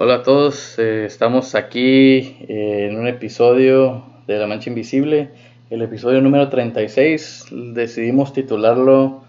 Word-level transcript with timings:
Hola 0.00 0.16
a 0.16 0.22
todos, 0.22 0.78
eh, 0.78 1.04
estamos 1.06 1.56
aquí 1.56 2.36
eh, 2.48 2.86
en 2.88 2.96
un 2.98 3.08
episodio 3.08 4.04
de 4.28 4.38
La 4.38 4.46
Mancha 4.46 4.70
Invisible, 4.70 5.30
el 5.70 5.82
episodio 5.82 6.20
número 6.20 6.48
36. 6.48 7.46
Decidimos 7.74 8.32
titularlo 8.32 9.24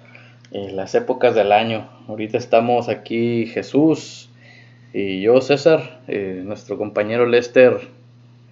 eh, 0.52 0.72
Las 0.72 0.94
épocas 0.94 1.34
del 1.34 1.52
año. 1.54 1.90
Ahorita 2.08 2.38
estamos 2.38 2.88
aquí 2.88 3.48
Jesús 3.48 4.30
y 4.94 5.22
yo, 5.22 5.42
César. 5.42 6.02
Nuestro 6.08 6.78
compañero 6.78 7.26
Lester, 7.26 7.80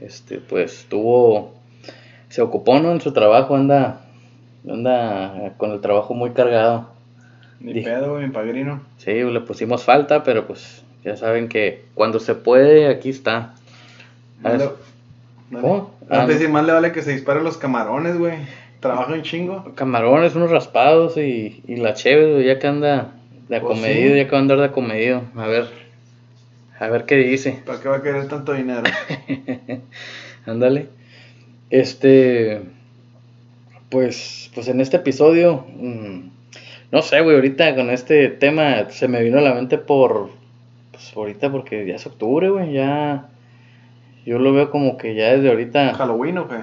este, 0.01 0.39
pues 0.39 0.87
tuvo, 0.89 1.53
se 2.29 2.41
ocupó 2.41 2.79
¿no? 2.79 2.91
en 2.93 3.01
su 3.01 3.13
trabajo, 3.13 3.55
anda, 3.55 4.01
anda 4.67 5.53
con 5.57 5.71
el 5.71 5.81
trabajo 5.81 6.15
muy 6.15 6.31
cargado. 6.31 6.89
Ni 7.59 7.73
Dije- 7.73 7.89
pedo, 7.91 8.15
mi 8.15 8.29
padrino. 8.29 8.81
Sí, 8.97 9.11
le 9.13 9.41
pusimos 9.41 9.83
falta, 9.83 10.23
pero 10.23 10.45
pues 10.47 10.83
ya 11.07 11.15
saben 11.17 11.47
que 11.47 11.83
cuando 11.95 12.19
se 12.19 12.35
puede, 12.35 12.87
aquí 12.87 13.09
está. 13.09 13.53
¿Cómo? 15.51 15.91
Antes 16.01 16.17
Ah, 16.19 16.27
de 16.27 16.33
decir, 16.33 16.49
más 16.49 16.65
le 16.65 16.73
vale 16.73 16.91
que 16.91 17.01
se 17.01 17.11
disparen 17.13 17.43
los 17.43 17.57
camarones, 17.57 18.17
güey. 18.17 18.35
Trabaja 18.79 19.13
un 19.13 19.21
chingo. 19.23 19.73
Camarones, 19.75 20.35
unos 20.35 20.51
raspados 20.51 21.17
y, 21.17 21.63
y 21.67 21.77
la 21.77 21.93
cheve, 21.93 22.33
güey, 22.33 22.45
ya 22.45 22.59
que 22.59 22.67
anda 22.67 23.13
de 23.49 23.59
Pues 23.59 23.77
acomedido, 23.77 24.11
sí. 24.13 24.17
ya 24.17 24.25
que 24.25 24.31
va 24.31 24.37
a 24.37 24.41
andar 24.41 24.57
de 24.59 24.65
acomedido. 24.65 25.21
A 25.35 25.47
ver, 25.47 25.67
a 26.79 26.87
ver 26.87 27.05
qué 27.05 27.15
dice. 27.15 27.61
¿Para 27.65 27.79
qué 27.81 27.87
va 27.89 27.97
a 27.97 28.01
querer 28.03 28.27
tanto 28.27 28.53
dinero? 28.53 28.83
Ándale. 30.45 30.89
Este, 31.69 32.61
pues, 33.89 34.51
pues 34.53 34.67
en 34.67 34.79
este 34.81 34.97
episodio, 34.97 35.65
mm, 35.77 36.19
no 36.91 37.01
sé, 37.01 37.21
güey, 37.21 37.35
ahorita 37.35 37.75
con 37.75 37.89
este 37.89 38.27
tema 38.29 38.89
se 38.89 39.07
me 39.07 39.23
vino 39.23 39.39
a 39.39 39.41
la 39.41 39.53
mente 39.53 39.77
por, 39.77 40.29
pues 40.97 41.15
ahorita 41.15 41.51
porque 41.51 41.85
ya 41.85 41.95
es 41.95 42.05
octubre, 42.07 42.49
güey, 42.49 42.73
ya, 42.73 43.29
yo 44.25 44.39
lo 44.39 44.51
veo 44.53 44.71
como 44.71 44.97
que 44.97 45.13
ya 45.15 45.33
desde 45.35 45.49
ahorita, 45.49 45.93
¿Halloween 45.93 46.39
o 46.39 46.47
qué? 46.47 46.55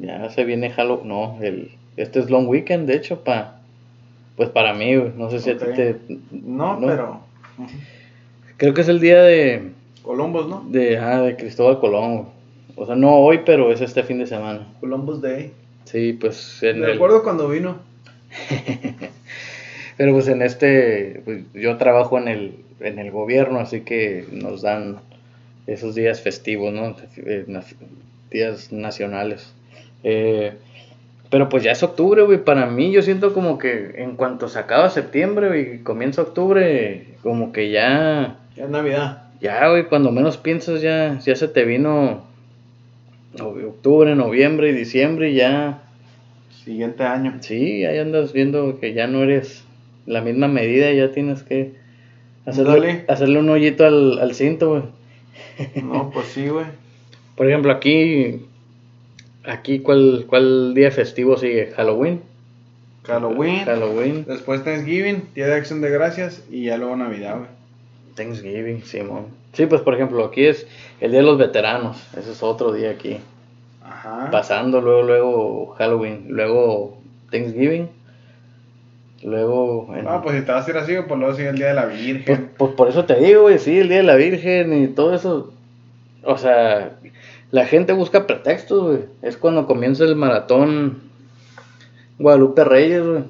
ya 0.00 0.30
se 0.30 0.44
viene 0.44 0.70
Halloween, 0.70 1.08
no, 1.08 1.38
el, 1.42 1.72
este 1.98 2.18
es 2.20 2.30
Long 2.30 2.48
Weekend, 2.48 2.86
de 2.88 2.96
hecho, 2.96 3.22
pa, 3.22 3.60
pues 4.36 4.48
para 4.48 4.72
mí, 4.72 4.96
güey, 4.96 5.12
no 5.16 5.28
sé 5.30 5.40
si 5.40 5.50
a 5.50 5.58
ti 5.58 5.66
te, 5.76 5.96
No, 6.30 6.80
No. 6.80 6.86
pero. 6.86 7.20
Creo 8.56 8.72
que 8.74 8.80
es 8.80 8.88
el 8.88 9.00
día 9.00 9.22
de, 9.22 9.72
Columbus, 10.02 10.46
¿no? 10.48 10.64
de, 10.68 10.96
ah, 10.98 11.20
de 11.20 11.36
Cristóbal 11.36 11.78
Colón, 11.80 12.28
o 12.76 12.86
sea, 12.86 12.94
no 12.96 13.16
hoy, 13.16 13.40
pero 13.44 13.70
es 13.72 13.80
este 13.82 14.02
fin 14.02 14.18
de 14.18 14.26
semana. 14.26 14.66
Columbus 14.80 15.20
Day. 15.20 15.52
Sí, 15.84 16.14
pues 16.14 16.62
en 16.62 16.80
Me 16.80 16.86
el- 16.86 16.92
acuerdo 16.94 17.22
cuando 17.22 17.48
vino. 17.48 17.76
Pero 19.98 20.12
pues 20.14 20.26
en 20.28 20.40
este, 20.42 21.20
pues, 21.24 21.44
yo 21.52 21.76
trabajo 21.76 22.18
en 22.18 22.28
el, 22.28 22.54
en 22.84 22.98
el 22.98 23.10
gobierno, 23.10 23.60
así 23.60 23.80
que 23.82 24.24
nos 24.32 24.62
dan 24.62 24.96
esos 25.66 25.94
días 25.94 26.20
festivos, 26.20 26.72
¿no? 26.72 26.96
Eh, 27.16 27.46
Días 28.30 28.72
nacionales. 28.72 29.52
Eh, 30.04 30.52
pero 31.30 31.48
pues 31.48 31.62
ya 31.62 31.72
es 31.72 31.82
octubre, 31.82 32.22
güey. 32.22 32.38
Para 32.44 32.66
mí 32.66 32.92
yo 32.92 33.02
siento 33.02 33.32
como 33.34 33.58
que 33.58 33.92
en 33.96 34.16
cuanto 34.16 34.48
se 34.48 34.58
acaba 34.58 34.90
septiembre 34.90 35.60
y 35.60 35.78
comienza 35.82 36.22
octubre, 36.22 37.06
como 37.22 37.52
que 37.52 37.70
ya, 37.70 38.38
Ya 38.56 38.64
es 38.64 38.70
Navidad. 38.70 39.24
ya, 39.40 39.68
güey, 39.68 39.84
cuando 39.84 40.10
menos 40.12 40.36
piensas 40.38 40.80
ya, 40.82 41.18
ya 41.24 41.36
se 41.36 41.48
te 41.48 41.64
vino 41.64 42.24
no- 43.38 43.48
octubre, 43.48 44.14
noviembre 44.14 44.70
y 44.70 44.72
diciembre 44.72 45.30
y 45.30 45.34
ya... 45.36 45.82
Siguiente 46.64 47.02
año. 47.02 47.38
Sí, 47.40 47.84
ahí 47.84 47.98
andas 47.98 48.32
viendo 48.32 48.78
que 48.78 48.92
ya 48.94 49.06
no 49.06 49.22
eres 49.22 49.64
la 50.06 50.20
misma 50.20 50.48
medida, 50.48 50.92
ya 50.92 51.12
tienes 51.12 51.42
que 51.42 51.72
hacerle, 52.46 53.04
hacerle 53.08 53.38
un 53.38 53.48
hoyito 53.50 53.84
al, 53.84 54.18
al 54.18 54.34
cinto, 54.34 54.70
güey. 54.70 55.82
No, 55.82 56.10
pues 56.10 56.28
sí, 56.28 56.48
güey. 56.48 56.66
Por 57.36 57.48
ejemplo, 57.48 57.72
aquí, 57.72 58.46
aquí 59.44 59.80
¿cuál, 59.80 60.26
¿cuál 60.28 60.74
día 60.74 60.90
festivo 60.90 61.36
sigue? 61.36 61.72
Halloween. 61.76 62.22
Halloween. 63.04 63.64
Halloween. 63.64 64.24
Después 64.26 64.62
Thanksgiving, 64.62 65.28
Día 65.34 65.48
de 65.48 65.54
Acción 65.54 65.80
de 65.80 65.90
Gracias. 65.90 66.44
Y 66.50 66.64
ya 66.64 66.76
luego 66.76 66.96
Navidad, 66.96 67.38
güey. 67.38 67.48
Thanksgiving, 68.14 68.84
Simón. 68.84 69.26
Sí, 69.54 69.66
pues 69.66 69.80
por 69.80 69.94
ejemplo, 69.94 70.24
aquí 70.24 70.44
es 70.44 70.66
el 71.00 71.10
Día 71.10 71.20
de 71.20 71.26
los 71.26 71.38
Veteranos. 71.38 71.96
Ese 72.16 72.32
es 72.32 72.42
otro 72.42 72.72
día 72.72 72.90
aquí. 72.90 73.18
Ajá. 73.82 74.30
Pasando 74.30 74.80
luego, 74.80 75.02
luego 75.02 75.66
Halloween, 75.78 76.26
luego 76.28 76.98
Thanksgiving. 77.30 77.88
Luego... 79.22 79.94
en- 79.96 80.06
Ah, 80.08 80.20
pues 80.22 80.36
si 80.38 80.44
te 80.44 80.52
vas 80.52 80.66
a 80.66 80.70
ir 80.70 80.76
así, 80.78 80.94
pues 81.06 81.18
luego 81.20 81.34
sigue 81.34 81.48
el 81.50 81.56
Día 81.56 81.68
de 81.68 81.74
la 81.74 81.84
Pues, 81.84 81.98
Virgen. 82.02 82.50
pues 82.58 82.72
por 82.74 82.88
eso 82.88 83.04
te 83.04 83.14
digo, 83.20 83.42
güey, 83.42 83.58
sí, 83.58 83.78
el 83.78 83.88
Día 83.88 83.98
de 83.98 84.02
la 84.04 84.16
Virgen 84.16 84.82
y 84.82 84.88
todo 84.88 85.14
eso. 85.14 85.52
O 86.24 86.36
sea, 86.38 86.96
la 87.50 87.66
gente 87.66 87.92
busca 87.92 88.26
pretextos, 88.26 88.82
güey. 88.82 89.04
Es 89.22 89.36
cuando 89.36 89.66
comienza 89.66 90.04
el 90.04 90.16
maratón 90.16 90.98
Guadalupe 92.18 92.64
Reyes, 92.64 93.04
güey. 93.06 93.24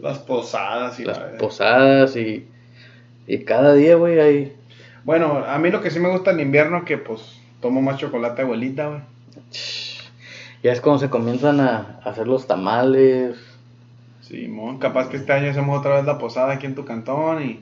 Las 0.00 0.18
posadas 0.18 0.98
y 1.00 1.04
Las 1.04 1.18
la 1.18 1.38
posadas 1.38 2.16
y, 2.16 2.46
y 3.26 3.38
cada 3.44 3.74
día, 3.74 3.96
güey, 3.96 4.20
hay... 4.20 4.52
Bueno, 5.04 5.44
a 5.46 5.58
mí 5.58 5.70
lo 5.70 5.80
que 5.80 5.90
sí 5.90 5.98
me 6.00 6.10
gusta 6.10 6.30
en 6.32 6.40
invierno 6.40 6.84
que 6.84 6.98
pues 6.98 7.40
tomo 7.60 7.80
más 7.80 7.98
chocolate 7.98 8.42
abuelita, 8.42 8.88
güey. 8.88 9.00
Ya 10.62 10.72
es 10.72 10.80
cuando 10.80 10.98
se 11.00 11.08
comienzan 11.10 11.60
a 11.60 12.00
hacer 12.04 12.26
los 12.28 12.46
tamales. 12.46 13.36
Simón, 14.28 14.78
capaz 14.78 15.08
que 15.08 15.16
este 15.16 15.32
año 15.32 15.50
hacemos 15.50 15.78
otra 15.78 15.96
vez 15.96 16.04
la 16.04 16.18
posada 16.18 16.52
aquí 16.52 16.66
en 16.66 16.74
tu 16.74 16.84
cantón 16.84 17.42
y, 17.42 17.60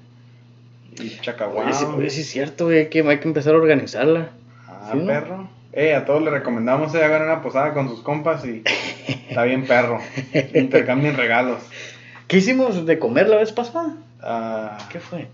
y 1.00 1.16
chacahuao. 1.20 1.64
Oye, 1.64 1.72
sí, 1.72 1.84
oye, 1.84 2.10
sí 2.10 2.22
es 2.22 2.28
cierto, 2.28 2.64
güey, 2.66 2.78
hay 2.78 2.86
que, 2.88 3.00
hay 3.08 3.18
que 3.20 3.28
empezar 3.28 3.54
a 3.54 3.58
organizarla. 3.58 4.30
Ah, 4.68 4.88
¿Sí, 4.92 4.98
no? 4.98 5.06
perro. 5.06 5.48
Eh, 5.72 5.94
a 5.94 6.04
todos 6.06 6.22
les 6.22 6.32
recomendamos 6.32 6.90
que 6.92 7.02
hagan 7.04 7.22
una 7.22 7.42
posada 7.42 7.72
con 7.74 7.88
sus 7.88 8.00
compas 8.00 8.44
y 8.46 8.62
está 9.28 9.44
bien 9.44 9.66
perro. 9.66 10.00
Intercambien 10.54 11.16
regalos. 11.16 11.60
¿Qué 12.26 12.38
hicimos 12.38 12.84
de 12.86 12.98
comer 12.98 13.28
la 13.28 13.36
vez 13.36 13.52
pasada? 13.52 13.94
Ah, 14.22 14.78
¿Qué 14.90 14.98
fue? 14.98 15.28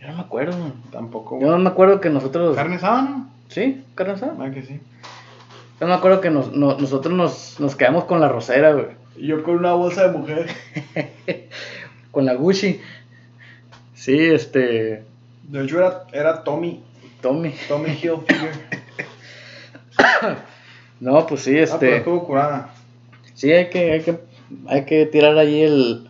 Yo 0.00 0.08
no 0.08 0.14
me 0.14 0.20
acuerdo. 0.22 0.72
tampoco. 0.90 1.40
Yo 1.40 1.48
no 1.50 1.58
me 1.58 1.68
acuerdo 1.70 2.00
que 2.00 2.10
nosotros... 2.10 2.56
¿Carne 2.56 2.76
asada, 2.76 3.02
no? 3.02 3.28
¿Sí? 3.48 3.84
¿Carne 3.94 4.14
asada? 4.14 4.34
Ah, 4.40 4.50
que 4.50 4.62
sí. 4.62 4.80
Yo 5.80 5.86
me 5.86 5.94
acuerdo 5.94 6.20
que 6.20 6.30
nos, 6.30 6.52
no- 6.52 6.76
nosotros 6.76 7.14
nos, 7.14 7.60
nos 7.60 7.76
quedamos 7.76 8.04
con 8.04 8.20
la 8.20 8.28
rosera, 8.28 8.72
güey. 8.72 8.86
Y 9.16 9.26
yo 9.28 9.42
con 9.42 9.56
una 9.56 9.72
bolsa 9.74 10.08
de 10.08 10.18
mujer. 10.18 10.46
Con 12.10 12.24
la 12.26 12.34
Gucci. 12.34 12.80
Sí, 13.94 14.16
este. 14.18 15.02
De 15.48 15.64
hecho 15.64 15.78
era, 15.78 16.04
era 16.12 16.44
Tommy, 16.44 16.82
Tommy. 17.20 17.54
Tommy 17.68 17.90
Hilfiger. 17.90 18.52
No, 21.00 21.26
pues 21.26 21.40
sí, 21.42 21.50
Ah, 21.58 21.64
pero 21.64 21.74
este. 21.74 21.96
estuvo 21.96 22.24
curada. 22.24 22.70
Sí, 23.34 23.50
hay 23.50 23.70
que, 23.70 23.90
hay 23.92 24.00
que, 24.02 24.18
hay 24.68 24.84
que 24.84 25.06
tirar 25.06 25.36
allí 25.36 25.62
el, 25.62 26.08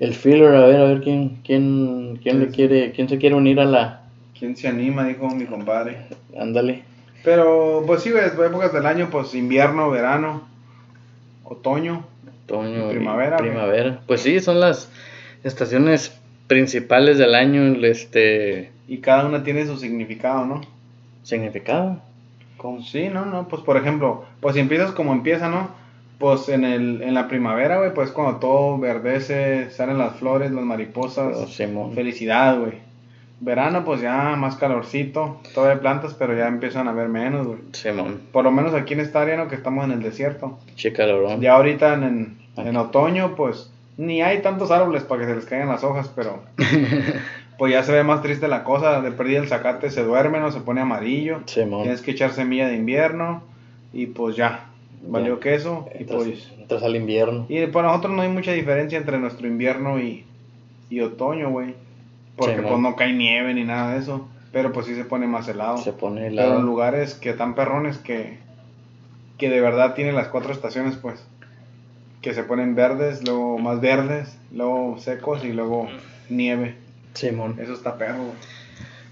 el 0.00 0.14
filler, 0.14 0.54
a 0.54 0.64
ver, 0.66 0.80
a 0.80 0.84
ver 0.84 1.02
quién, 1.02 1.40
quién, 1.44 2.18
quién 2.22 2.40
le 2.40 2.48
quiere, 2.48 2.92
quién 2.92 3.06
se 3.08 3.18
quiere 3.18 3.34
unir 3.34 3.60
a 3.60 3.66
la. 3.66 4.02
¿Quién 4.38 4.56
se 4.56 4.66
anima? 4.68 5.04
Dijo 5.06 5.28
mi 5.28 5.44
compadre. 5.44 6.06
Ándale. 6.38 6.84
Pero, 7.22 7.82
pues 7.86 8.02
sí, 8.02 8.12
güey, 8.12 8.24
épocas 8.24 8.72
del 8.72 8.86
año, 8.86 9.08
pues 9.10 9.34
invierno, 9.34 9.90
verano, 9.90 10.48
otoño. 11.44 12.04
Primavera, 12.46 13.36
primavera. 13.38 14.00
Pues 14.06 14.20
sí, 14.20 14.40
son 14.40 14.60
las 14.60 14.90
estaciones 15.44 16.18
principales 16.46 17.18
del 17.18 17.34
año, 17.34 17.62
este. 17.84 18.70
Y 18.86 18.98
cada 18.98 19.26
una 19.26 19.42
tiene 19.42 19.66
su 19.66 19.76
significado, 19.76 20.44
¿no? 20.44 20.60
Significado. 21.22 22.00
¿Cómo? 22.58 22.82
Sí, 22.82 23.08
no, 23.08 23.24
no, 23.24 23.48
pues 23.48 23.62
por 23.62 23.76
ejemplo, 23.76 24.24
pues 24.40 24.54
si 24.54 24.60
empiezas 24.60 24.92
como 24.92 25.12
empieza, 25.12 25.48
¿no? 25.48 25.70
Pues 26.18 26.48
en, 26.48 26.64
el, 26.64 27.02
en 27.02 27.14
la 27.14 27.28
primavera, 27.28 27.78
güey, 27.78 27.92
pues 27.92 28.10
cuando 28.10 28.38
todo 28.38 28.78
verdece, 28.78 29.70
salen 29.70 29.98
las 29.98 30.16
flores, 30.16 30.52
las 30.52 30.64
mariposas, 30.64 31.36
Oh, 31.36 31.90
felicidad, 31.92 32.58
güey. 32.58 32.74
Verano, 33.40 33.84
pues 33.84 34.00
ya 34.00 34.36
más 34.36 34.56
calorcito, 34.56 35.40
todavía 35.54 35.74
hay 35.74 35.80
plantas, 35.80 36.14
pero 36.14 36.36
ya 36.36 36.46
empiezan 36.46 36.88
a 36.88 36.92
ver 36.92 37.08
menos, 37.08 37.46
güey. 37.46 37.58
Simón. 37.72 38.22
Por 38.32 38.44
lo 38.44 38.50
menos 38.50 38.74
aquí 38.74 38.94
en 38.94 39.00
esta 39.00 39.22
área, 39.22 39.36
¿no? 39.36 39.48
Que 39.48 39.56
estamos 39.56 39.84
en 39.84 39.92
el 39.92 40.02
desierto. 40.02 40.58
Chica 40.76 41.04
Lorón. 41.06 41.40
Ya 41.40 41.54
ahorita 41.54 41.94
en, 41.94 42.38
en 42.56 42.76
otoño, 42.76 43.34
pues 43.34 43.70
ni 43.96 44.22
hay 44.22 44.40
tantos 44.42 44.70
árboles 44.70 45.04
para 45.04 45.22
que 45.22 45.28
se 45.28 45.36
les 45.36 45.44
caigan 45.44 45.68
las 45.68 45.84
hojas, 45.84 46.10
pero 46.14 46.42
pues 47.58 47.72
ya 47.72 47.82
se 47.82 47.92
ve 47.92 48.02
más 48.02 48.22
triste 48.22 48.48
la 48.48 48.64
cosa. 48.64 49.00
De 49.00 49.12
perdida 49.12 49.40
el 49.40 49.48
zacate 49.48 49.90
se 49.90 50.02
duerme, 50.02 50.40
no 50.40 50.50
se 50.50 50.60
pone 50.60 50.80
amarillo. 50.80 51.40
Simón. 51.46 51.82
Tienes 51.82 52.02
que 52.02 52.12
echar 52.12 52.32
semilla 52.32 52.68
de 52.68 52.76
invierno 52.76 53.42
y 53.92 54.06
pues 54.06 54.36
ya, 54.36 54.66
valió 55.02 55.40
queso. 55.40 55.88
Y 55.98 56.04
pues 56.04 56.50
entras 56.58 56.82
al 56.82 56.96
invierno. 56.96 57.46
y 57.48 57.66
para 57.66 57.88
nosotros 57.88 58.14
no 58.14 58.22
hay 58.22 58.28
mucha 58.28 58.52
diferencia 58.52 58.98
entre 58.98 59.18
nuestro 59.18 59.46
invierno 59.46 60.00
y, 60.00 60.24
y 60.90 61.00
otoño, 61.00 61.50
güey. 61.50 61.74
Porque 62.36 62.62
pues 62.62 62.78
no 62.78 62.96
cae 62.96 63.12
nieve 63.12 63.54
ni 63.54 63.64
nada 63.64 63.94
de 63.94 64.00
eso. 64.00 64.28
Pero 64.52 64.72
pues 64.72 64.86
sí 64.86 64.94
se 64.94 65.04
pone 65.04 65.26
más 65.26 65.48
helado. 65.48 65.78
Se 65.78 65.92
pone 65.92 66.22
Pero 66.22 66.32
en 66.32 66.32
helado. 66.38 66.62
lugares 66.62 67.14
que 67.14 67.32
tan 67.32 67.54
perrones 67.54 67.98
que, 67.98 68.38
que 69.36 69.50
de 69.50 69.60
verdad 69.60 69.94
tienen 69.94 70.14
las 70.14 70.28
cuatro 70.28 70.52
estaciones, 70.52 70.96
pues. 70.96 71.24
Que 72.22 72.34
se 72.34 72.44
ponen 72.44 72.74
verdes, 72.74 73.24
luego 73.26 73.58
más 73.58 73.80
verdes, 73.80 74.38
luego 74.52 74.96
secos 74.98 75.44
y 75.44 75.52
luego 75.52 75.88
nieve. 76.30 76.76
Simón. 77.14 77.56
Eso 77.60 77.72
está 77.72 77.98
perro, 77.98 78.18
güey. 78.18 78.36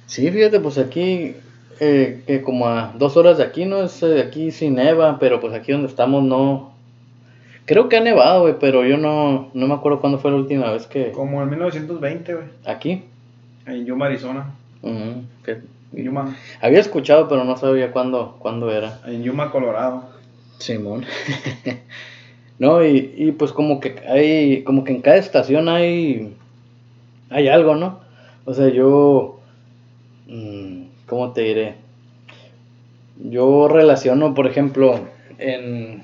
Sí, 0.06 0.30
fíjate, 0.30 0.60
pues 0.60 0.78
aquí, 0.78 1.34
eh, 1.80 2.22
que 2.26 2.42
como 2.42 2.68
a 2.68 2.92
dos 2.96 3.16
horas 3.16 3.38
de 3.38 3.44
aquí, 3.44 3.64
no 3.64 3.82
es 3.82 4.02
eh, 4.02 4.20
aquí 4.20 4.50
sin 4.50 4.74
neva, 4.76 5.18
pero 5.18 5.40
pues 5.40 5.54
aquí 5.54 5.72
donde 5.72 5.88
estamos 5.88 6.22
no. 6.22 6.72
Creo 7.64 7.88
que 7.88 7.96
ha 7.96 8.00
nevado, 8.00 8.42
güey, 8.42 8.56
pero 8.60 8.84
yo 8.84 8.96
no, 8.96 9.50
no 9.54 9.66
me 9.68 9.74
acuerdo 9.74 10.00
cuándo 10.00 10.18
fue 10.18 10.30
la 10.30 10.36
última 10.36 10.70
vez 10.70 10.86
que. 10.86 11.12
Como 11.12 11.42
en 11.42 11.50
1920, 11.50 12.34
güey. 12.34 12.46
¿Aquí? 12.66 13.04
En 13.66 13.84
Yuma, 13.86 14.06
Arizona. 14.06 14.50
Que- 15.44 15.60
En 15.94 16.04
Yuma, 16.04 16.36
Había 16.60 16.80
escuchado, 16.80 17.28
pero 17.28 17.44
no 17.44 17.56
sabía 17.56 17.92
cuándo, 17.92 18.36
cuándo 18.38 18.70
era. 18.72 19.00
en 19.06 19.22
Yuma, 19.22 19.50
Colorado. 19.50 20.04
Simón. 20.58 21.04
no, 22.58 22.84
y, 22.84 23.14
y 23.16 23.32
pues 23.32 23.52
como 23.52 23.80
que 23.80 24.00
hay, 24.08 24.62
como 24.62 24.84
que 24.84 24.92
en 24.92 25.02
cada 25.02 25.16
estación 25.16 25.68
hay, 25.68 26.34
hay 27.30 27.48
algo, 27.48 27.74
¿no? 27.74 28.00
O 28.44 28.54
sea, 28.54 28.68
yo, 28.68 29.40
mm, 30.28 30.82
¿cómo 31.06 31.32
te 31.32 31.42
diré? 31.42 31.74
Yo 33.24 33.68
relaciono, 33.68 34.34
por 34.34 34.46
ejemplo, 34.46 34.98
en, 35.38 36.02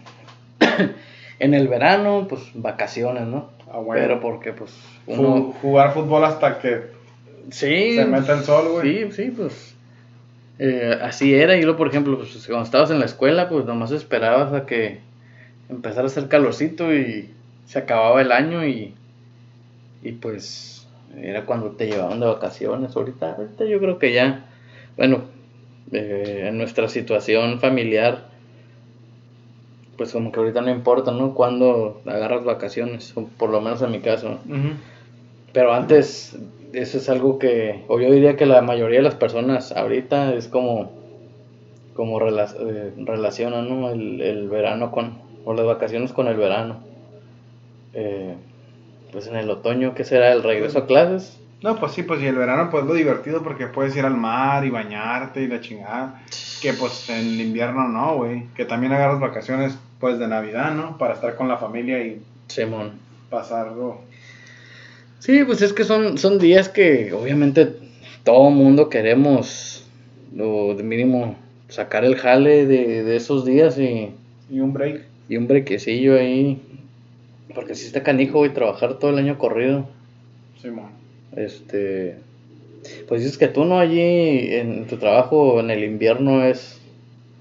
en 1.38 1.54
el 1.54 1.66
verano, 1.68 2.26
pues 2.28 2.42
vacaciones, 2.54 3.26
¿no? 3.26 3.46
Ah, 3.72 3.78
bueno. 3.78 4.02
Pero 4.02 4.20
porque 4.20 4.52
pues 4.52 4.72
uno... 5.06 5.52
Jugar 5.62 5.94
fútbol 5.94 6.24
hasta 6.24 6.58
que 6.58 6.97
Sí. 7.50 7.96
se 7.96 8.04
meta 8.04 8.38
el 8.38 8.44
sol, 8.44 8.68
güey. 8.72 9.10
Sí, 9.10 9.12
sí, 9.12 9.30
pues 9.30 9.74
eh, 10.58 10.98
así 11.02 11.34
era. 11.34 11.56
Y 11.56 11.62
luego, 11.62 11.78
por 11.78 11.88
ejemplo, 11.88 12.16
pues, 12.18 12.46
cuando 12.46 12.64
estabas 12.64 12.90
en 12.90 12.98
la 12.98 13.06
escuela, 13.06 13.48
pues 13.48 13.64
nomás 13.64 13.90
esperabas 13.90 14.52
a 14.52 14.66
que 14.66 15.00
empezara 15.68 16.04
a 16.04 16.06
hacer 16.06 16.28
calorcito 16.28 16.94
y 16.94 17.30
se 17.66 17.78
acababa 17.78 18.20
el 18.22 18.32
año 18.32 18.66
y, 18.66 18.94
y 20.02 20.12
pues 20.12 20.86
era 21.16 21.44
cuando 21.46 21.70
te 21.72 21.86
llevaban 21.86 22.20
de 22.20 22.26
vacaciones. 22.26 22.96
Ahorita, 22.96 23.34
ahorita 23.34 23.64
yo 23.64 23.78
creo 23.78 23.98
que 23.98 24.12
ya, 24.12 24.46
bueno, 24.96 25.24
eh, 25.92 26.46
en 26.48 26.58
nuestra 26.58 26.88
situación 26.88 27.60
familiar, 27.60 28.28
pues 29.96 30.12
como 30.12 30.32
que 30.32 30.40
ahorita 30.40 30.60
no 30.60 30.70
importa, 30.70 31.12
¿no? 31.12 31.34
Cuando 31.34 32.02
agarras 32.06 32.44
vacaciones, 32.44 33.12
o 33.16 33.26
por 33.26 33.50
lo 33.50 33.60
menos 33.60 33.82
en 33.82 33.90
mi 33.90 34.00
caso. 34.00 34.38
Pero 35.52 35.72
antes, 35.72 36.36
eso 36.72 36.98
es 36.98 37.08
algo 37.08 37.38
que, 37.38 37.84
o 37.88 38.00
yo 38.00 38.10
diría 38.10 38.36
que 38.36 38.46
la 38.46 38.62
mayoría 38.62 38.98
de 38.98 39.04
las 39.04 39.14
personas 39.14 39.72
ahorita 39.72 40.34
es 40.34 40.48
como, 40.48 40.90
como 41.94 42.18
rela- 42.20 42.54
eh, 42.60 42.92
relacionan 43.04 43.68
¿no? 43.68 43.90
el, 43.90 44.20
el 44.20 44.48
verano 44.48 44.90
con, 44.90 45.18
o 45.44 45.54
las 45.54 45.66
vacaciones 45.66 46.12
con 46.12 46.28
el 46.28 46.36
verano. 46.36 46.76
Eh, 47.94 48.34
pues 49.12 49.26
en 49.26 49.36
el 49.36 49.50
otoño, 49.50 49.94
¿qué 49.94 50.04
será? 50.04 50.32
¿El 50.32 50.42
regreso 50.42 50.80
a 50.80 50.86
clases? 50.86 51.38
No, 51.62 51.74
pues 51.76 51.92
sí, 51.92 52.02
pues 52.04 52.20
y 52.22 52.26
el 52.26 52.36
verano 52.36 52.68
pues 52.70 52.84
lo 52.84 52.94
divertido 52.94 53.42
porque 53.42 53.66
puedes 53.66 53.96
ir 53.96 54.04
al 54.04 54.16
mar 54.16 54.64
y 54.64 54.70
bañarte 54.70 55.42
y 55.42 55.48
la 55.48 55.60
chingada. 55.60 56.20
Que 56.62 56.72
pues 56.72 57.08
en 57.08 57.16
el 57.16 57.40
invierno 57.40 57.88
no, 57.88 58.16
güey. 58.16 58.44
Que 58.54 58.64
también 58.64 58.92
agarras 58.92 59.18
vacaciones 59.18 59.76
pues 59.98 60.18
de 60.18 60.28
Navidad, 60.28 60.72
¿no? 60.72 60.98
Para 60.98 61.14
estar 61.14 61.34
con 61.34 61.48
la 61.48 61.56
familia 61.56 62.00
y 62.00 62.22
Simón. 62.46 62.92
pasarlo. 63.30 63.98
Sí, 65.18 65.44
pues 65.44 65.62
es 65.62 65.72
que 65.72 65.84
son, 65.84 66.18
son 66.18 66.38
días 66.38 66.68
que 66.68 67.12
obviamente 67.12 67.72
todo 68.24 68.50
mundo 68.50 68.88
queremos, 68.88 69.84
o 70.38 70.74
de 70.74 70.82
mínimo, 70.82 71.36
sacar 71.68 72.04
el 72.04 72.16
jale 72.16 72.66
de, 72.66 73.02
de 73.04 73.16
esos 73.16 73.44
días 73.44 73.78
y, 73.78 74.10
Y 74.50 74.60
un 74.60 74.72
break. 74.72 75.02
y 75.28 75.36
un 75.36 75.46
brequecillo 75.48 76.16
ahí. 76.16 76.60
Porque 77.54 77.74
si 77.74 77.86
está 77.86 78.02
canijo, 78.02 78.44
y 78.46 78.50
trabajar 78.50 78.98
todo 78.98 79.10
el 79.10 79.18
año 79.18 79.38
corrido. 79.38 79.88
Simón. 80.60 80.90
Este. 81.34 82.16
Pues 83.08 83.22
dices 83.22 83.38
que 83.38 83.48
tú 83.48 83.64
no 83.64 83.78
allí 83.78 84.54
en 84.54 84.86
tu 84.86 84.96
trabajo 84.98 85.60
en 85.60 85.70
el 85.70 85.82
invierno 85.84 86.44
es. 86.44 86.77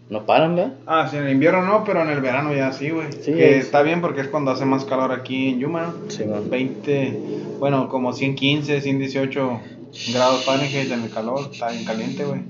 No 0.10 0.26
paran, 0.26 0.56
¿verdad? 0.56 0.74
Ah, 0.86 1.08
sí, 1.12 1.18
en 1.18 1.26
el 1.26 1.32
invierno 1.34 1.64
no, 1.66 1.84
pero 1.84 2.02
en 2.02 2.10
el 2.10 2.22
verano 2.22 2.54
ya 2.56 2.72
sí, 2.72 2.90
güey. 2.92 3.12
Sí, 3.12 3.34
que 3.34 3.58
es- 3.58 3.66
está 3.66 3.82
bien 3.82 4.00
porque 4.00 4.22
es 4.22 4.28
cuando 4.30 4.52
hace 4.52 4.64
más 4.66 4.86
calor 4.86 5.12
aquí 5.12 5.50
en 5.50 5.60
Yuma, 5.60 5.82
¿no? 5.88 6.10
Sí, 6.10 6.24
man. 6.26 6.50
20, 6.50 7.20
bueno, 7.60 7.90
como 7.90 8.14
115, 8.14 8.80
118 8.80 9.60
grados 10.14 10.46
Fahrenheit 10.46 10.90
en 10.92 11.04
el 11.04 11.10
calor. 11.10 11.50
Está 11.52 11.72
bien 11.72 11.84
caliente, 11.84 12.24
güey. 12.24 12.42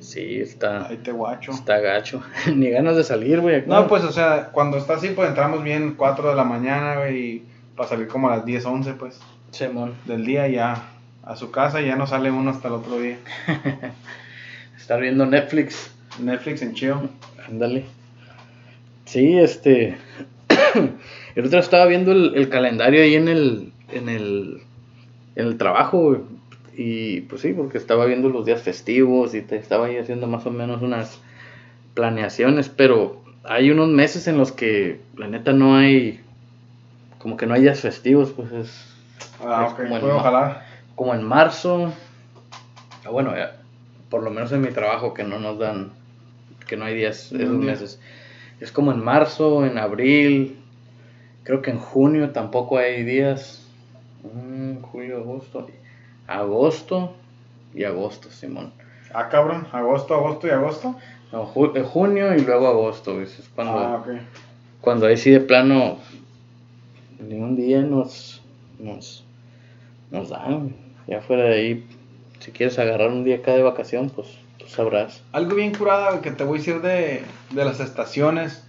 Sí, 0.00 0.40
está. 0.40 0.88
Ahí 0.88 0.96
te 0.96 1.12
guacho. 1.12 1.52
Está 1.52 1.78
gacho. 1.78 2.22
Ni 2.56 2.70
ganas 2.70 2.96
de 2.96 3.04
salir, 3.04 3.38
güey. 3.40 3.62
No, 3.66 3.86
pues, 3.86 4.02
o 4.02 4.10
sea, 4.10 4.48
cuando 4.50 4.76
está 4.76 4.94
así, 4.94 5.10
pues 5.10 5.28
entramos 5.28 5.62
bien 5.62 5.94
4 5.96 6.30
de 6.30 6.34
la 6.34 6.42
mañana, 6.44 6.96
güey, 6.96 7.18
y 7.18 7.44
para 7.76 7.88
salir 7.88 8.08
como 8.08 8.28
a 8.28 8.36
las 8.36 8.44
10, 8.44 8.64
11, 8.66 8.94
pues, 8.94 9.20
Simón. 9.52 9.94
del 10.06 10.24
día 10.24 10.48
ya 10.48 10.88
a 11.22 11.36
su 11.36 11.52
casa 11.52 11.80
y 11.80 11.86
ya 11.86 11.94
no 11.94 12.08
sale 12.08 12.32
uno 12.32 12.50
hasta 12.50 12.66
el 12.66 12.74
otro 12.74 12.98
día. 12.98 13.18
Estar 14.76 15.00
viendo 15.00 15.26
Netflix. 15.26 15.92
Netflix 16.18 16.62
en 16.62 16.74
chill. 16.74 16.94
Ándale. 17.48 17.84
Sí, 19.04 19.38
este. 19.38 19.96
el 21.34 21.46
otro 21.46 21.58
estaba 21.58 21.86
viendo 21.86 22.12
el, 22.12 22.34
el 22.36 22.48
calendario 22.48 23.02
ahí 23.02 23.14
en 23.14 23.28
el, 23.28 23.72
en 23.92 24.08
el, 24.08 24.62
en 25.36 25.46
el 25.46 25.56
trabajo, 25.58 25.98
güey, 26.02 26.20
Y 26.76 27.20
pues 27.22 27.42
sí, 27.42 27.52
porque 27.52 27.78
estaba 27.78 28.04
viendo 28.06 28.28
los 28.28 28.44
días 28.46 28.62
festivos 28.62 29.34
y 29.34 29.42
te 29.42 29.56
estaba 29.56 29.86
ahí 29.86 29.96
haciendo 29.96 30.26
más 30.26 30.46
o 30.46 30.50
menos 30.50 30.82
unas 30.82 31.20
planeaciones, 31.94 32.68
pero 32.68 33.20
hay 33.44 33.70
unos 33.70 33.88
meses 33.88 34.28
en 34.28 34.38
los 34.38 34.52
que 34.52 35.00
la 35.16 35.26
neta 35.28 35.52
no 35.52 35.76
hay, 35.76 36.20
como 37.18 37.36
que 37.36 37.46
no 37.46 37.54
hay 37.54 37.62
días 37.62 37.80
festivos, 37.80 38.30
pues 38.30 38.52
es 38.52 38.86
Ah, 39.42 39.64
Es 39.66 39.72
ok. 39.72 39.78
como 39.80 39.96
el 39.96 40.00
Pues, 40.02 40.12
ojalá. 40.14 40.66
como 40.94 41.14
en 41.14 41.22
marzo, 41.24 41.92
ah, 43.04 43.10
bueno, 43.10 43.34
ya, 43.36 43.56
por 44.10 44.22
lo 44.22 44.30
menos 44.30 44.52
en 44.52 44.60
mi 44.60 44.68
trabajo 44.68 45.14
que 45.14 45.24
no 45.24 45.38
nos 45.38 45.58
dan, 45.58 45.90
que 46.70 46.76
no 46.76 46.84
hay 46.84 46.94
días 46.94 47.32
esos 47.32 47.58
meses. 47.58 48.00
Es 48.60 48.70
como 48.70 48.92
en 48.92 49.00
marzo, 49.02 49.66
en 49.66 49.76
abril, 49.76 50.56
creo 51.42 51.62
que 51.62 51.72
en 51.72 51.78
junio 51.80 52.30
tampoco 52.30 52.78
hay 52.78 53.02
días. 53.02 53.66
Mm, 54.22 54.82
julio, 54.82 55.16
agosto, 55.18 55.66
agosto 56.28 57.14
y 57.74 57.82
agosto, 57.82 58.30
Simón. 58.30 58.72
Ah, 59.12 59.28
cabrón. 59.28 59.66
Agosto, 59.72 60.14
agosto 60.14 60.46
y 60.46 60.50
agosto. 60.50 60.94
No, 61.32 61.44
ju- 61.52 61.76
eh, 61.76 61.82
junio 61.82 62.34
y 62.36 62.40
luego 62.42 62.68
agosto, 62.68 63.16
¿ves? 63.16 63.36
es 63.40 63.48
cuando, 63.48 63.78
Ah, 63.80 64.04
cuando 64.80 65.06
ahí 65.06 65.16
sí 65.16 65.30
de 65.30 65.40
plano 65.40 65.98
ni 67.18 67.34
un 67.34 67.56
día 67.56 67.80
nos, 67.82 68.40
nos, 68.78 69.24
nos 70.12 70.28
dan. 70.28 70.76
Ya 71.08 71.20
fuera 71.20 71.44
de 71.44 71.54
ahí, 71.54 71.86
si 72.38 72.52
quieres 72.52 72.78
agarrar 72.78 73.10
un 73.10 73.24
día 73.24 73.36
acá 73.36 73.54
de 73.54 73.62
vacación, 73.62 74.10
pues 74.10 74.28
sabrás. 74.70 75.22
Algo 75.32 75.56
bien 75.56 75.74
curada 75.74 76.20
que 76.20 76.30
te 76.30 76.44
voy 76.44 76.58
a 76.58 76.60
decir 76.60 76.80
de, 76.80 77.22
de 77.50 77.64
las 77.64 77.80
estaciones. 77.80 78.64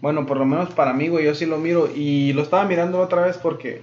Bueno, 0.00 0.26
por 0.26 0.38
lo 0.38 0.46
menos 0.46 0.70
para 0.70 0.92
mí, 0.92 1.08
güey, 1.08 1.24
yo 1.24 1.34
sí 1.34 1.46
lo 1.46 1.58
miro. 1.58 1.88
Y 1.94 2.32
lo 2.32 2.42
estaba 2.42 2.64
mirando 2.64 3.00
otra 3.00 3.22
vez 3.22 3.38
porque, 3.38 3.82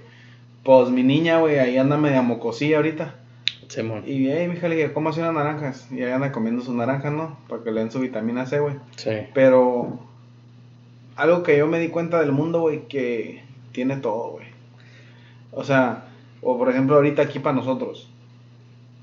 pues 0.64 0.90
mi 0.90 1.02
niña, 1.02 1.38
güey, 1.38 1.58
ahí 1.58 1.78
anda 1.78 1.96
media 1.96 2.22
mocosilla 2.22 2.76
ahorita. 2.76 3.14
Simón. 3.68 4.02
Y, 4.06 4.28
hey, 4.28 4.48
mija, 4.48 4.68
le 4.68 4.76
dije, 4.76 4.92
¿cómo 4.92 5.10
hacen 5.10 5.24
unas 5.24 5.34
naranjas? 5.34 5.88
Y 5.92 6.02
ahí 6.02 6.10
anda 6.10 6.32
comiendo 6.32 6.62
sus 6.62 6.74
naranjas, 6.74 7.12
¿no? 7.12 7.38
Para 7.48 7.62
que 7.62 7.70
le 7.70 7.80
den 7.80 7.90
su 7.90 8.00
vitamina 8.00 8.46
C, 8.46 8.58
güey. 8.60 8.76
Sí. 8.96 9.10
Pero, 9.34 10.00
algo 11.16 11.42
que 11.42 11.58
yo 11.58 11.66
me 11.66 11.78
di 11.78 11.88
cuenta 11.88 12.20
del 12.20 12.32
mundo, 12.32 12.60
güey, 12.60 12.88
que 12.88 13.44
tiene 13.72 13.96
todo, 13.96 14.30
güey. 14.30 14.46
O 15.52 15.64
sea, 15.64 16.06
o 16.42 16.56
por 16.56 16.70
ejemplo, 16.70 16.96
ahorita 16.96 17.22
aquí 17.22 17.38
para 17.38 17.56
nosotros. 17.56 18.08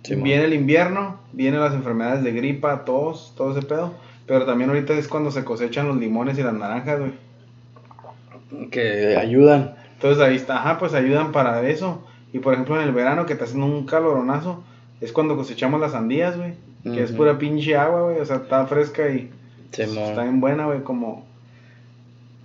Viene 0.09 0.45
el 0.45 0.53
invierno, 0.53 1.19
vienen 1.33 1.61
las 1.61 1.73
enfermedades 1.73 2.23
de 2.23 2.31
gripa, 2.31 2.85
tos, 2.85 3.33
todo 3.35 3.57
ese 3.57 3.65
pedo. 3.65 3.93
Pero 4.27 4.45
también 4.45 4.69
ahorita 4.69 4.93
es 4.93 5.07
cuando 5.07 5.31
se 5.31 5.43
cosechan 5.43 5.87
los 5.87 5.97
limones 5.97 6.37
y 6.37 6.43
las 6.43 6.53
naranjas, 6.53 6.99
güey. 6.99 8.69
Que 8.69 9.17
ayudan. 9.17 9.75
Entonces 9.93 10.23
ahí 10.23 10.35
está, 10.35 10.57
ajá, 10.57 10.77
pues 10.77 10.93
ayudan 10.93 11.31
para 11.31 11.67
eso. 11.67 12.03
Y 12.33 12.39
por 12.39 12.53
ejemplo 12.53 12.79
en 12.79 12.87
el 12.87 12.93
verano 12.93 13.25
que 13.25 13.35
te 13.35 13.43
hacen 13.43 13.63
un 13.63 13.85
caloronazo, 13.85 14.63
es 15.01 15.11
cuando 15.11 15.35
cosechamos 15.35 15.79
las 15.79 15.91
sandías, 15.91 16.37
güey. 16.37 16.53
Que 16.83 17.01
es 17.01 17.11
pura 17.11 17.39
pinche 17.39 17.75
agua, 17.75 18.03
güey. 18.03 18.19
O 18.19 18.25
sea, 18.25 18.37
está 18.37 18.65
fresca 18.67 19.09
y 19.09 19.31
está 19.71 20.21
bien 20.21 20.39
buena, 20.39 20.67
güey. 20.67 20.83
Como 20.83 21.25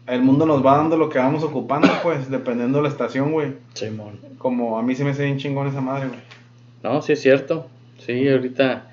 el 0.06 0.22
mundo 0.22 0.46
nos 0.46 0.64
va 0.64 0.78
dando 0.78 0.96
lo 0.96 1.10
que 1.10 1.18
vamos 1.18 1.44
ocupando, 1.44 1.88
pues, 2.02 2.30
dependiendo 2.30 2.78
de 2.78 2.84
la 2.84 2.88
estación, 2.88 3.32
güey. 3.32 3.54
Simón. 3.74 4.18
Como 4.38 4.78
a 4.78 4.82
mí 4.82 4.94
se 4.94 5.04
me 5.04 5.10
hace 5.10 5.24
bien 5.24 5.36
chingón 5.36 5.68
esa 5.68 5.80
madre, 5.80 6.08
güey. 6.08 6.20
No, 6.82 7.02
sí 7.02 7.12
es 7.12 7.20
cierto. 7.20 7.66
Sí, 7.98 8.28
ahorita. 8.28 8.86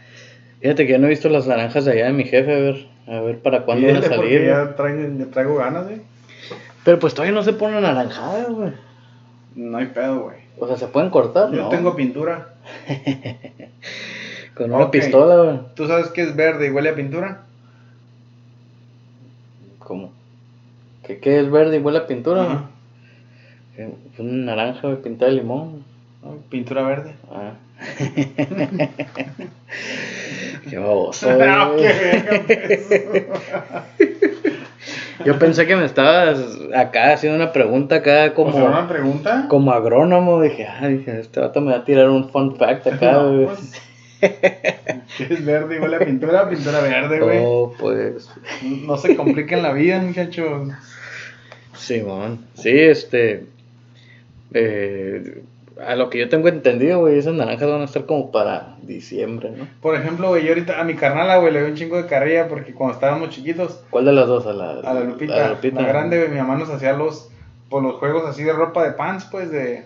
Fíjate 0.62 0.86
que 0.86 0.94
yo 0.94 1.00
no 1.00 1.06
he 1.08 1.12
visto 1.12 1.30
las 1.30 1.48
naranjas 1.48 1.86
de 1.86 1.92
allá 1.92 2.06
de 2.08 2.14
mi 2.14 2.24
jefe, 2.26 2.52
a 2.54 2.60
ver, 2.60 2.88
a 3.08 3.22
ver 3.22 3.40
para 3.40 3.64
cuándo 3.64 3.88
van 3.88 3.98
a 3.98 4.02
salir. 4.02 4.46
ya 4.46 4.76
traigo, 4.76 5.18
ya 5.20 5.26
traigo 5.32 5.56
ganas, 5.56 5.86
güey. 5.86 6.02
Pero 6.84 7.00
pues 7.00 7.14
todavía 7.14 7.34
no 7.34 7.44
se 7.44 7.54
ponen 7.54 7.82
naranjadas, 7.82 8.50
güey. 8.50 8.72
No 9.56 9.78
hay 9.78 9.88
pedo, 9.88 10.22
güey. 10.22 10.38
O 10.60 10.68
sea, 10.68 10.78
se 10.78 10.88
pueden 10.88 11.10
cortar, 11.10 11.52
Yo 11.52 11.64
¿no? 11.64 11.70
tengo 11.70 11.96
pintura. 11.96 12.56
Con 14.56 14.74
una 14.74 14.90
pistola, 14.90 15.44
güey. 15.44 15.60
¿Tú 15.76 15.88
sabes 15.88 16.08
qué 16.10 16.24
es 16.24 16.36
verde 16.36 16.68
y 16.68 16.70
huele 16.72 16.90
a 16.90 16.96
pintura? 16.96 17.44
¿Cómo? 19.80 20.12
¿Qué, 21.06 21.20
qué 21.20 21.40
es 21.40 21.50
verde 21.52 21.78
y 21.78 21.80
huele 21.80 22.00
a 22.00 22.08
pintura? 22.08 22.44
Ajá. 22.44 22.70
Eh, 23.78 23.94
Una 24.18 24.56
naranja, 24.56 24.88
güey, 24.88 25.02
pintada 25.02 25.32
de 25.32 25.38
limón. 25.38 25.84
Pintura 26.50 26.82
verde. 26.84 27.14
Ah. 27.32 27.54
Qué 30.70 30.78
baboso. 30.78 31.30
No, 31.38 31.76
qué. 31.78 33.28
Yo 35.26 35.40
pensé 35.40 35.66
que 35.66 35.76
me 35.76 35.86
estabas 35.86 36.40
acá 36.76 37.14
haciendo 37.14 37.38
una 37.44 37.52
pregunta 37.52 37.96
acá 37.96 38.32
¿O 38.36 38.52
será 38.52 38.66
una 38.66 38.76
como, 38.78 38.88
pregunta? 38.88 39.46
como 39.50 39.72
agrónomo. 39.72 40.42
Dije, 40.42 40.68
ah, 40.68 40.88
dije, 40.88 41.22
este 41.22 41.40
vato 41.40 41.60
me 41.60 41.72
va 41.72 41.80
a 41.80 41.86
tirar 41.86 42.10
un 42.10 42.30
fun 42.30 42.56
fact 42.56 42.86
acá, 42.88 43.14
No, 43.14 43.46
pues. 43.48 43.82
¿Qué 44.20 45.28
es 45.30 45.46
verde? 45.46 45.76
Igual 45.76 45.92
la 45.92 46.00
pintura, 46.00 46.50
pintura 46.50 46.82
verde, 46.82 47.20
güey. 47.20 47.40
Oh, 47.42 47.74
pues. 47.80 48.30
No 48.64 48.98
se 48.98 49.16
compliquen 49.16 49.64
la 49.64 49.74
vida, 49.74 50.00
muchachos. 50.00 50.70
Simón. 51.76 52.46
Sí, 52.54 52.70
este. 52.72 53.46
eh, 54.54 55.42
a 55.86 55.96
lo 55.96 56.10
que 56.10 56.20
yo 56.20 56.30
tengo 56.30 56.48
entendido, 56.48 57.00
güey, 57.00 57.18
esas 57.18 57.34
naranjas 57.34 57.70
van 57.70 57.82
a 57.82 57.86
estar 57.86 58.06
como 58.06 58.32
para 58.32 58.76
diciembre, 58.82 59.52
¿no? 59.56 59.68
Por 59.82 59.96
ejemplo, 59.96 60.30
güey, 60.30 60.44
yo 60.44 60.50
ahorita 60.50 60.80
a 60.80 60.84
mi 60.84 60.96
carnala, 60.96 61.38
güey, 61.38 61.54
le 61.54 61.62
doy 61.62 61.72
un 61.72 61.78
chingo 61.78 61.98
de 61.98 62.08
carrilla 62.08 62.48
porque 62.48 62.74
cuando 62.74 62.96
estábamos 62.96 63.30
chiquitos, 63.30 63.82
¿Cuál 63.90 64.06
de 64.06 64.14
las 64.14 64.28
dos? 64.28 64.46
A 64.48 64.54
la, 64.54 64.72
a 64.80 64.94
la 64.94 65.02
Lupita, 65.02 65.34
a 65.34 65.38
la, 65.38 65.44
la 65.44 65.50
Lupita. 65.52 65.82
grande, 65.84 66.18
güey, 66.18 66.30
mi 66.30 66.38
mamá 66.38 66.56
nos 66.56 66.70
hacía 66.70 66.94
los, 66.94 67.30
por 67.70 67.84
los 67.84 67.96
juegos 67.96 68.26
así 68.28 68.44
de 68.44 68.54
ropa 68.54 68.84
de 68.84 68.92
pants, 68.94 69.26
pues, 69.32 69.52
de, 69.52 69.86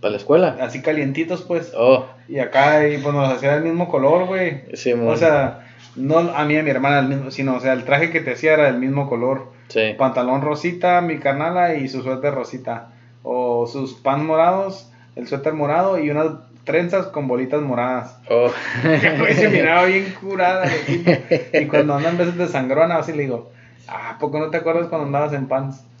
¿Para 0.00 0.12
la 0.12 0.16
escuela? 0.18 0.56
así 0.60 0.82
calientitos, 0.82 1.42
pues. 1.42 1.72
Oh, 1.76 2.06
Y 2.28 2.38
acá, 2.40 2.88
y 2.88 2.98
pues 2.98 3.14
nos 3.14 3.32
hacía 3.32 3.54
del 3.54 3.62
mismo 3.64 3.88
color, 3.88 4.26
güey. 4.26 4.62
Simón. 4.74 5.08
O 5.08 5.16
sea, 5.16 5.66
no 5.94 6.18
a 6.18 6.44
mí 6.44 6.54
y 6.54 6.56
a 6.58 6.62
mi 6.62 6.70
hermana 6.70 6.98
el 6.98 7.06
mismo, 7.06 7.30
sino, 7.30 7.54
o 7.56 7.60
sea, 7.60 7.72
el 7.72 7.84
traje 7.84 8.10
que 8.10 8.20
te 8.20 8.32
hacía 8.32 8.54
era 8.54 8.64
del 8.64 8.78
mismo 8.78 9.08
color. 9.08 9.52
sí. 9.68 9.94
Pantalón 9.96 10.40
rosita, 10.42 11.00
mi 11.02 11.18
carnala, 11.18 11.76
y 11.76 11.86
su 11.88 12.02
suéter 12.02 12.34
rosita. 12.34 12.88
O 13.22 13.68
sus 13.68 13.94
pants 13.94 14.24
morados, 14.24 14.90
el 15.16 15.26
suéter 15.26 15.52
morado 15.52 15.98
y 15.98 16.10
unas 16.10 16.32
trenzas 16.64 17.06
con 17.06 17.28
bolitas 17.28 17.60
moradas. 17.62 18.18
Oh. 18.28 18.50
Se 19.34 19.48
miraba 19.48 19.86
bien 19.86 20.14
curada. 20.20 20.66
Y 21.52 21.66
cuando 21.66 21.94
andan 21.94 22.18
veces 22.18 22.36
de 22.36 22.48
sangrona, 22.48 22.96
así 22.96 23.12
le 23.12 23.22
digo, 23.24 23.50
ah, 23.88 24.10
¿a 24.10 24.18
poco 24.18 24.38
no 24.38 24.50
te 24.50 24.58
acuerdas 24.58 24.88
cuando 24.88 25.06
andabas 25.06 25.32
en 25.32 25.46
pants? 25.46 25.84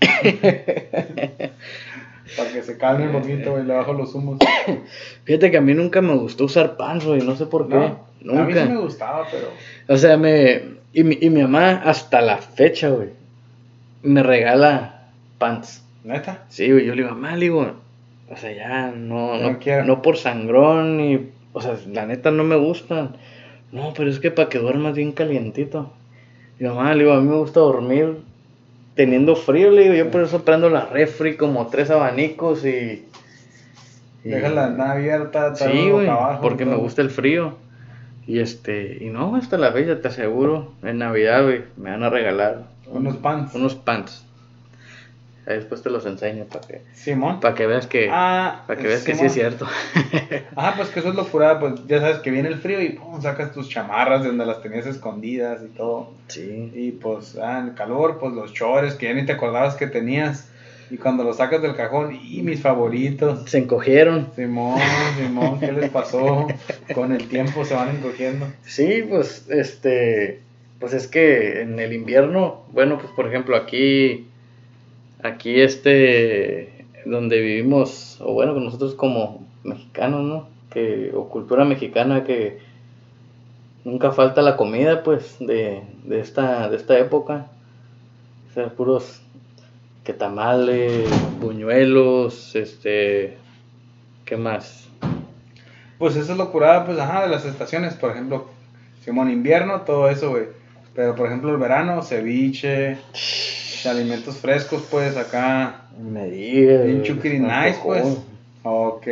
Para 2.36 2.50
que 2.50 2.62
se 2.62 2.78
calme 2.78 3.08
un 3.08 3.12
poquito, 3.12 3.52
güey, 3.52 3.64
le 3.64 3.74
bajo 3.74 3.92
los 3.92 4.14
humos. 4.14 4.38
Fíjate 5.24 5.50
que 5.50 5.58
a 5.58 5.60
mí 5.60 5.74
nunca 5.74 6.00
me 6.00 6.14
gustó 6.14 6.44
usar 6.44 6.76
pants, 6.76 7.04
güey, 7.04 7.20
no 7.20 7.36
sé 7.36 7.44
por 7.46 7.68
qué. 7.68 7.74
¿No? 7.74 7.98
Nunca. 8.22 8.42
A 8.42 8.46
mí 8.46 8.54
sí 8.54 8.68
me 8.68 8.78
gustaba, 8.78 9.26
pero... 9.30 9.48
O 9.88 9.96
sea, 9.96 10.16
me. 10.16 10.80
Y 10.94 11.04
mi, 11.04 11.18
y 11.20 11.28
mi 11.30 11.42
mamá, 11.42 11.82
hasta 11.84 12.20
la 12.20 12.38
fecha, 12.38 12.88
güey, 12.88 13.10
me 14.02 14.22
regala 14.22 15.08
pants. 15.38 15.82
¿Neta? 16.04 16.44
Sí, 16.48 16.70
güey, 16.70 16.86
yo 16.86 16.94
le 16.94 17.02
digo, 17.02 17.14
mamá, 17.14 17.34
le 17.34 17.44
digo, 17.44 17.74
o 18.32 18.36
sea, 18.36 18.52
ya, 18.52 18.90
no, 18.96 19.36
No 19.38 19.50
no, 19.52 19.84
no 19.84 20.02
por 20.02 20.16
sangrón, 20.16 20.96
ni. 20.96 21.28
O 21.52 21.60
sea, 21.60 21.76
la 21.92 22.06
neta 22.06 22.30
no 22.30 22.44
me 22.44 22.56
gustan. 22.56 23.16
No, 23.72 23.92
pero 23.96 24.10
es 24.10 24.18
que 24.20 24.30
para 24.30 24.48
que 24.48 24.58
duermas 24.58 24.94
bien 24.94 25.12
calientito. 25.12 25.90
Y 26.58 26.64
mamá, 26.64 26.94
le 26.94 27.04
digo, 27.04 27.14
a 27.14 27.20
mí 27.20 27.28
me 27.28 27.36
gusta 27.36 27.60
dormir 27.60 28.18
teniendo 28.94 29.36
frío, 29.36 29.70
le 29.70 29.82
digo, 29.82 29.94
yo 29.94 30.10
por 30.10 30.22
eso 30.22 30.44
prendo 30.44 30.68
la 30.68 30.86
refri 30.86 31.36
como 31.36 31.66
tres 31.68 31.90
abanicos 31.90 32.64
y. 32.64 33.04
y- 34.24 34.28
Dejas 34.28 34.52
la 34.54 34.68
ventana 34.68 34.92
abierta, 34.92 35.52
tal 35.54 35.72
Sí, 35.72 35.90
güey, 35.90 36.08
porque 36.40 36.64
me 36.64 36.76
gusta 36.76 37.02
el 37.02 37.10
frío. 37.10 37.54
Y 38.26 38.38
este, 38.38 38.98
y 39.00 39.06
no, 39.10 39.34
hasta 39.34 39.58
la 39.58 39.72
fecha 39.72 40.00
te 40.00 40.08
aseguro, 40.08 40.72
en 40.82 40.98
Navidad, 40.98 41.42
güey, 41.42 41.62
me 41.76 41.90
van 41.90 42.04
a 42.04 42.08
regalar 42.08 42.62
Unos 42.86 43.16
pants. 43.16 43.54
unos 43.54 43.74
pants. 43.74 44.24
Ahí 45.44 45.56
después 45.56 45.82
te 45.82 45.90
los 45.90 46.06
enseño 46.06 46.44
para 46.44 46.66
que, 46.66 46.82
Simón. 46.94 47.40
para 47.40 47.54
que 47.56 47.66
veas 47.66 47.88
que, 47.88 48.08
Ah, 48.12 48.62
para 48.66 48.80
que 48.80 48.86
veas 48.86 49.02
que 49.02 49.14
sí 49.16 49.24
es 49.24 49.32
cierto. 49.32 49.66
Ah, 50.56 50.74
pues 50.76 50.88
que 50.90 51.00
eso 51.00 51.08
es 51.08 51.14
locura, 51.16 51.58
pues 51.58 51.84
ya 51.88 52.00
sabes 52.00 52.18
que 52.18 52.30
viene 52.30 52.48
el 52.48 52.58
frío 52.58 52.80
y 52.80 52.90
pum, 52.90 53.20
sacas 53.20 53.52
tus 53.52 53.68
chamarras 53.68 54.22
de 54.22 54.28
donde 54.28 54.46
las 54.46 54.62
tenías 54.62 54.86
escondidas 54.86 55.60
y 55.64 55.68
todo. 55.76 56.10
sí. 56.28 56.70
Y 56.74 56.92
pues, 56.92 57.36
ah, 57.42 57.62
el 57.66 57.74
calor, 57.74 58.18
pues 58.20 58.32
los 58.34 58.52
chores 58.52 58.94
que 58.94 59.06
ya 59.06 59.14
ni 59.14 59.26
te 59.26 59.32
acordabas 59.32 59.74
que 59.74 59.86
tenías. 59.88 60.48
Y 60.90 60.98
cuando 60.98 61.24
los 61.24 61.38
sacas 61.38 61.62
del 61.62 61.74
cajón, 61.74 62.14
y 62.22 62.42
mis 62.42 62.60
favoritos. 62.60 63.48
Se 63.50 63.56
encogieron. 63.56 64.28
Simón, 64.36 64.78
Simón, 65.16 65.58
¿qué 65.58 65.72
les 65.72 65.88
pasó? 65.90 66.46
Con 66.94 67.12
el 67.12 67.28
tiempo 67.28 67.64
se 67.64 67.74
van 67.74 67.96
encogiendo. 67.96 68.46
Sí, 68.66 69.02
pues, 69.08 69.46
este, 69.48 70.40
pues 70.78 70.92
es 70.92 71.08
que 71.08 71.62
en 71.62 71.78
el 71.80 71.94
invierno, 71.94 72.64
bueno, 72.72 72.98
pues 72.98 73.10
por 73.14 73.26
ejemplo 73.26 73.56
aquí, 73.56 74.28
aquí 75.22 75.60
este, 75.60 76.86
donde 77.04 77.40
vivimos, 77.40 78.20
o 78.20 78.32
bueno, 78.32 78.54
nosotros 78.54 78.94
como 78.94 79.46
mexicanos, 79.64 80.22
¿no? 80.22 80.48
Que, 80.70 81.12
o 81.14 81.28
cultura 81.28 81.64
mexicana 81.64 82.24
que 82.24 82.58
nunca 83.84 84.12
falta 84.12 84.42
la 84.42 84.56
comida, 84.56 85.02
pues, 85.02 85.36
de, 85.38 85.82
de 86.04 86.20
esta, 86.20 86.68
de 86.68 86.76
esta 86.76 86.98
época. 86.98 87.46
O 88.50 88.54
sea, 88.54 88.68
puros 88.70 89.22
que 90.04 90.12
tamales, 90.12 91.08
buñuelos, 91.40 92.56
este, 92.56 93.36
¿qué 94.24 94.36
más? 94.36 94.88
Pues 95.98 96.16
eso 96.16 96.32
es 96.32 96.38
locura, 96.38 96.84
pues, 96.84 96.98
ajá, 96.98 97.22
de 97.22 97.28
las 97.28 97.44
estaciones. 97.44 97.94
Por 97.94 98.10
ejemplo, 98.10 98.46
Simón, 99.04 99.30
invierno, 99.30 99.82
todo 99.82 100.08
eso, 100.08 100.30
güey. 100.30 100.46
Pero, 100.94 101.14
por 101.14 101.26
ejemplo, 101.26 101.50
el 101.50 101.56
verano, 101.56 102.02
ceviche, 102.02 102.98
alimentos 103.86 104.36
frescos, 104.36 104.84
pues, 104.90 105.16
acá. 105.16 105.82
Me 105.98 106.26
digas. 106.30 106.84
Bien 106.86 107.02
chuquiri 107.02 107.38
me 107.38 107.48
nice, 107.48 107.68
antojó. 107.76 107.88
pues. 107.88 108.04
Ok. 108.64 109.06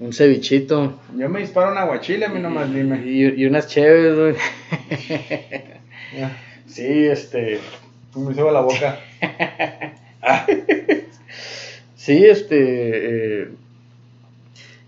Un 0.00 0.12
cevichito. 0.12 0.94
Yo 1.16 1.28
me 1.28 1.40
disparo 1.40 1.72
un 1.72 1.78
aguachile, 1.78 2.24
a 2.24 2.28
mí 2.30 2.40
nomás 2.40 2.72
dime. 2.72 3.02
Y, 3.04 3.42
y 3.42 3.46
unas 3.46 3.66
chéves, 3.66 4.16
güey. 4.16 4.34
Sí, 6.66 7.06
este. 7.06 7.60
me 8.16 8.32
hizo 8.32 8.50
la 8.50 8.60
boca. 8.60 8.98
Sí, 11.96 12.24
este. 12.24 13.42
eh, 13.42 13.48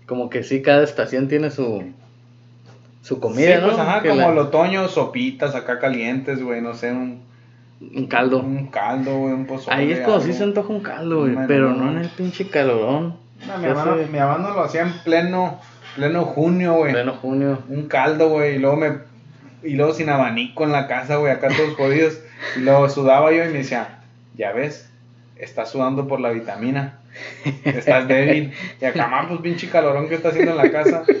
como 0.07 0.29
que 0.29 0.43
sí, 0.43 0.61
cada 0.61 0.83
estación 0.83 1.27
tiene 1.27 1.51
su. 1.51 1.83
Su 3.03 3.19
comida, 3.19 3.55
Sí, 3.57 3.61
¿no? 3.61 3.67
pues, 3.67 3.79
ajá, 3.79 4.01
Que 4.01 4.09
como 4.09 4.21
la- 4.21 4.29
el 4.31 4.37
otoño, 4.37 4.87
sopitas 4.87 5.55
acá 5.55 5.77
calientes, 5.79 6.41
güey, 6.41 6.61
no 6.61 6.73
sé, 6.73 6.91
un, 6.91 7.21
Un 7.95 8.07
caldo. 8.07 8.39
un 8.39 8.67
caldo, 8.67 9.17
güey, 9.17 9.33
un 9.33 9.45
pozole. 9.45 9.75
Ahí 9.77 9.91
es 9.91 9.99
cuando 9.99 10.21
sí 10.21 10.27
algo. 10.27 10.37
se 10.37 10.43
antoja 10.43 10.69
un 10.73 10.79
caldo, 10.81 11.19
güey. 11.21 11.35
Pero 11.47 11.69
no. 11.73 11.85
no 11.85 11.91
en 11.91 11.97
el 11.99 12.09
pinche 12.09 12.47
calorón. 12.49 13.15
No, 13.47 13.57
mi, 13.57 13.65
hermano, 13.65 13.95
mi 13.95 14.17
hermano 14.17 14.53
lo 14.53 14.63
hacía 14.63 14.81
en 14.83 14.93
pleno, 15.03 15.59
pleno 15.95 16.23
junio, 16.25 16.73
güey. 16.75 16.93
Pleno 16.93 17.13
junio. 17.13 17.59
Un 17.69 17.87
caldo, 17.87 18.29
güey, 18.29 18.55
y 18.55 18.59
luego 18.59 18.77
me... 18.77 18.91
Y 19.63 19.75
luego 19.75 19.93
sin 19.93 20.09
abanico 20.09 20.63
en 20.63 20.71
la 20.71 20.87
casa, 20.87 21.17
güey, 21.17 21.31
acá 21.31 21.49
todos 21.55 21.75
jodidos. 21.75 22.19
Y 22.57 22.61
luego 22.61 22.89
sudaba 22.89 23.31
yo 23.31 23.43
y 23.43 23.47
me 23.47 23.59
decía, 23.59 23.99
ya 24.35 24.51
ves, 24.51 24.89
estás 25.37 25.71
sudando 25.71 26.07
por 26.07 26.19
la 26.19 26.31
vitamina. 26.31 26.99
Estás 27.63 28.07
débil. 28.07 28.53
Y 28.81 28.85
acá, 28.85 29.07
más, 29.07 29.27
pues, 29.27 29.39
pinche 29.41 29.69
calorón 29.69 30.09
que 30.09 30.15
está 30.15 30.29
haciendo 30.29 30.51
en 30.51 30.57
la 30.57 30.71
casa. 30.71 31.03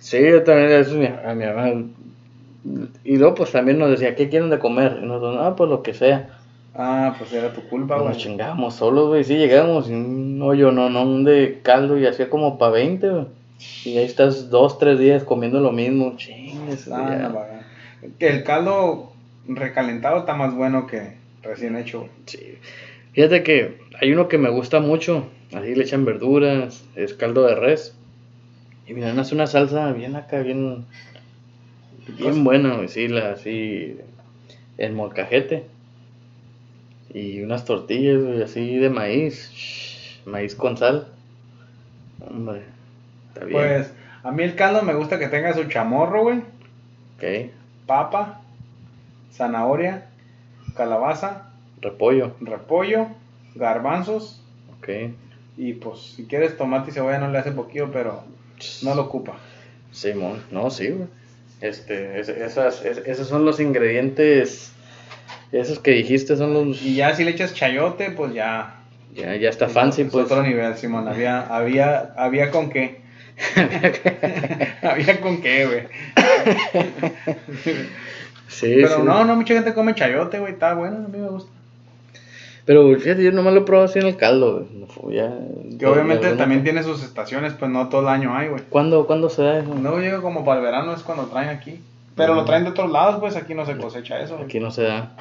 Sí, 0.00 0.18
yo 0.20 0.42
también 0.42 0.70
eso 0.72 0.96
mi- 0.96 1.06
a 1.06 1.32
mi 1.34 1.44
mamá. 1.46 1.68
Y 3.04 3.16
luego, 3.16 3.34
pues 3.34 3.52
también 3.52 3.78
nos 3.78 3.90
decía, 3.90 4.14
¿qué 4.14 4.28
quieren 4.28 4.50
de 4.50 4.58
comer? 4.58 5.00
Y 5.02 5.06
nosotros, 5.06 5.36
ah, 5.40 5.54
pues 5.56 5.68
lo 5.68 5.82
que 5.82 5.94
sea. 5.94 6.38
Ah, 6.74 7.14
pues 7.18 7.32
era 7.32 7.52
tu 7.52 7.62
culpa, 7.68 7.96
güey. 7.96 8.08
nos 8.08 8.18
chingábamos 8.18 8.74
solos, 8.74 9.08
güey. 9.08 9.24
Sí, 9.24 9.36
llegamos 9.36 9.90
y 9.90 9.94
un 9.94 10.40
hoyo, 10.42 10.72
no, 10.72 10.88
no, 10.88 11.02
un 11.02 11.24
de 11.24 11.60
caldo 11.62 11.98
y 11.98 12.06
hacía 12.06 12.30
como 12.30 12.58
para 12.58 12.72
20, 12.72 13.08
güey. 13.08 13.26
Y 13.84 13.98
ahí 13.98 14.04
estás 14.04 14.48
dos, 14.50 14.78
tres 14.78 14.98
días 14.98 15.24
comiendo 15.24 15.60
lo 15.60 15.72
mismo. 15.72 16.14
Chingues, 16.16 16.88
Ah. 16.90 17.60
Que 18.18 18.28
el 18.28 18.42
caldo 18.42 19.12
recalentado 19.46 20.20
está 20.20 20.34
más 20.34 20.54
bueno 20.54 20.86
que 20.86 21.14
recién 21.42 21.76
hecho, 21.76 22.00
güey. 22.00 22.10
Sí. 22.26 22.58
Fíjate 23.12 23.42
que 23.42 23.78
hay 24.00 24.12
uno 24.12 24.28
que 24.28 24.38
me 24.38 24.50
gusta 24.50 24.80
mucho. 24.80 25.26
Así 25.54 25.74
le 25.74 25.84
echan 25.84 26.04
verduras, 26.04 26.84
es 26.96 27.12
caldo 27.12 27.46
de 27.46 27.54
res. 27.54 27.94
Y 28.86 28.94
miran, 28.94 29.18
hace 29.18 29.34
una 29.34 29.46
salsa 29.46 29.92
bien 29.92 30.16
acá, 30.16 30.40
bien. 30.40 30.86
Bien 32.08 32.44
buena, 32.44 32.76
güey. 32.76 32.88
Sí, 32.88 33.08
la, 33.08 33.32
así. 33.32 33.98
En 34.78 34.94
molcajete. 34.94 35.64
Y 37.14 37.42
unas 37.42 37.64
tortillas, 37.64 38.22
güey, 38.22 38.42
así 38.42 38.76
de 38.76 38.90
maíz. 38.90 40.20
Maíz 40.24 40.54
con 40.54 40.76
sal. 40.76 41.08
Hombre, 42.28 42.62
está 43.28 43.44
bien. 43.44 43.58
Pues 43.58 43.92
a 44.22 44.30
mí 44.30 44.42
el 44.42 44.54
caldo 44.54 44.82
me 44.82 44.94
gusta 44.94 45.18
que 45.18 45.28
tenga 45.28 45.52
su 45.52 45.64
chamorro, 45.64 46.22
güey. 46.22 46.38
Ok. 47.16 47.50
Papa, 47.86 48.40
zanahoria, 49.32 50.06
calabaza, 50.76 51.50
Repollo. 51.80 52.34
repollo, 52.40 53.08
garbanzos. 53.54 54.40
Ok. 54.78 54.88
Y 55.56 55.74
pues 55.74 56.00
si 56.00 56.24
quieres 56.24 56.56
tomate 56.56 56.90
y 56.90 56.94
cebolla 56.94 57.18
no 57.18 57.28
le 57.28 57.38
hace 57.38 57.52
poquito, 57.52 57.90
pero 57.92 58.22
no 58.82 58.94
lo 58.94 59.02
ocupa. 59.02 59.36
Simón, 59.90 60.42
no, 60.50 60.70
sí, 60.70 60.88
güey. 60.88 61.08
Este, 61.62 62.20
es- 62.20 62.28
esas, 62.28 62.84
es- 62.84 62.98
esos 63.06 63.28
son 63.28 63.44
los 63.46 63.58
ingredientes. 63.60 64.72
Esos 65.52 65.78
que 65.78 65.92
dijiste 65.92 66.36
son 66.36 66.52
los. 66.52 66.82
Y 66.82 66.96
ya 66.96 67.14
si 67.14 67.24
le 67.24 67.30
echas 67.30 67.54
chayote, 67.54 68.10
pues 68.10 68.34
ya 68.34 68.76
Ya, 69.14 69.36
ya 69.36 69.48
está 69.50 69.68
fancy, 69.68 70.02
Es 70.02 70.08
pues. 70.10 70.24
otro 70.26 70.42
nivel, 70.42 70.74
Simón. 70.76 71.06
Había, 71.08 71.40
había, 71.42 72.12
había 72.16 72.50
con 72.50 72.70
qué. 72.70 73.00
había 74.82 75.20
con 75.20 75.40
qué, 75.42 75.66
güey. 75.66 75.82
Sí, 78.48 78.72
Pero 78.76 78.96
sí. 78.96 79.02
no, 79.04 79.24
no, 79.24 79.36
mucha 79.36 79.54
gente 79.54 79.72
come 79.74 79.94
chayote, 79.94 80.38
güey. 80.38 80.52
Está 80.52 80.74
bueno, 80.74 80.96
a 80.96 81.08
mí 81.08 81.18
me 81.18 81.28
gusta. 81.28 81.50
Pero 82.64 82.96
fíjate, 82.98 83.24
yo 83.24 83.32
nomás 83.32 83.54
lo 83.54 83.60
he 83.60 83.64
probado 83.64 83.88
así 83.88 83.98
en 83.98 84.06
el 84.06 84.16
caldo, 84.16 84.52
güey. 84.52 84.86
Fue 84.86 85.14
ya. 85.16 85.32
Que 85.78 85.86
obviamente 85.86 86.32
también 86.36 86.62
tiene 86.62 86.82
sus 86.82 87.02
estaciones, 87.02 87.54
pues 87.54 87.70
no 87.70 87.88
todo 87.88 88.02
el 88.02 88.08
año 88.08 88.36
hay, 88.36 88.48
güey. 88.48 88.62
¿Cuándo, 88.68 89.06
¿Cuándo 89.06 89.28
se 89.30 89.42
da 89.42 89.58
eso? 89.58 89.74
No 89.74 89.98
llega 89.98 90.20
como 90.20 90.44
para 90.44 90.60
el 90.60 90.64
verano, 90.64 90.94
es 90.94 91.02
cuando 91.02 91.26
traen 91.26 91.48
aquí. 91.48 91.80
Pero 92.14 92.34
lo 92.34 92.44
traen 92.44 92.64
de 92.64 92.70
otros 92.70 92.90
lados, 92.90 93.16
pues 93.20 93.36
aquí 93.36 93.54
no 93.54 93.66
se 93.66 93.76
cosecha 93.76 94.20
eso. 94.20 94.34
güey. 94.34 94.44
Aquí 94.44 94.60
no 94.60 94.70
se 94.70 94.82
da. 94.82 95.16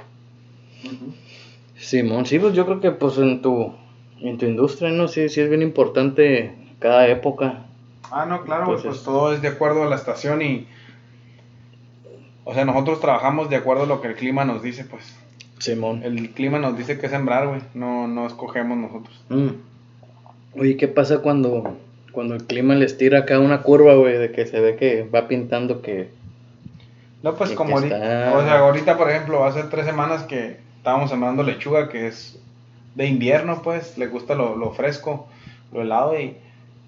Simón, 1.77 2.25
sí, 2.25 2.37
pues 2.37 2.53
yo 2.53 2.65
creo 2.65 2.79
que 2.79 2.91
pues 2.91 3.17
en 3.17 3.41
tu, 3.41 3.73
en 4.19 4.37
tu 4.37 4.45
industria, 4.45 4.89
¿no? 4.91 5.07
Sí, 5.07 5.29
sí 5.29 5.41
es 5.41 5.49
bien 5.49 5.61
importante 5.61 6.53
cada 6.79 7.07
época. 7.07 7.65
Ah, 8.11 8.25
no, 8.25 8.43
claro, 8.43 8.65
pues 8.65 9.03
todo 9.03 9.33
es 9.33 9.41
de 9.41 9.47
acuerdo 9.47 9.83
a 9.83 9.87
la 9.87 9.95
estación 9.95 10.41
y... 10.41 10.67
O 12.43 12.53
sea, 12.53 12.65
nosotros 12.65 12.99
trabajamos 12.99 13.49
de 13.49 13.55
acuerdo 13.55 13.83
a 13.83 13.85
lo 13.85 14.01
que 14.01 14.09
el 14.09 14.15
clima 14.15 14.43
nos 14.45 14.61
dice, 14.61 14.83
pues. 14.83 15.17
Simón. 15.61 16.01
El 16.03 16.31
clima 16.31 16.59
nos 16.59 16.77
dice 16.77 16.97
qué 16.99 17.07
sembrar, 17.07 17.47
güey. 17.47 17.61
No, 17.73 18.07
no 18.07 18.25
escogemos 18.27 18.77
nosotros. 18.77 19.23
Mm. 19.29 20.59
Oye, 20.59 20.75
¿qué 20.77 20.87
pasa 20.87 21.19
cuando, 21.19 21.77
cuando 22.11 22.35
el 22.35 22.43
clima 22.45 22.75
les 22.75 22.97
tira 22.97 23.19
acá 23.19 23.39
una 23.39 23.61
curva, 23.61 23.93
güey? 23.95 24.17
De 24.17 24.31
que 24.31 24.45
se 24.45 24.59
ve 24.59 24.75
que 24.75 25.03
va 25.03 25.27
pintando 25.27 25.81
que... 25.81 26.09
No, 27.23 27.35
pues 27.35 27.51
Que- 27.51 27.55
como 27.55 27.69
que 27.69 27.75
ahorita, 27.75 27.95
está- 28.25 28.37
o 28.37 28.41
sea, 28.43 28.59
ahorita, 28.59 28.97
por 28.97 29.09
ejemplo, 29.09 29.45
hace 29.45 29.63
tres 29.63 29.85
semanas 29.85 30.23
que 30.23 30.57
estábamos 30.77 31.09
sembrando 31.11 31.43
lechuga, 31.43 31.87
que 31.89 32.07
es 32.07 32.39
de 32.95 33.05
invierno, 33.05 33.61
pues, 33.61 33.97
le 33.97 34.07
gusta 34.07 34.33
lo, 34.35 34.55
lo 34.55 34.71
fresco, 34.71 35.27
lo 35.71 35.83
helado 35.83 36.19
y 36.19 36.35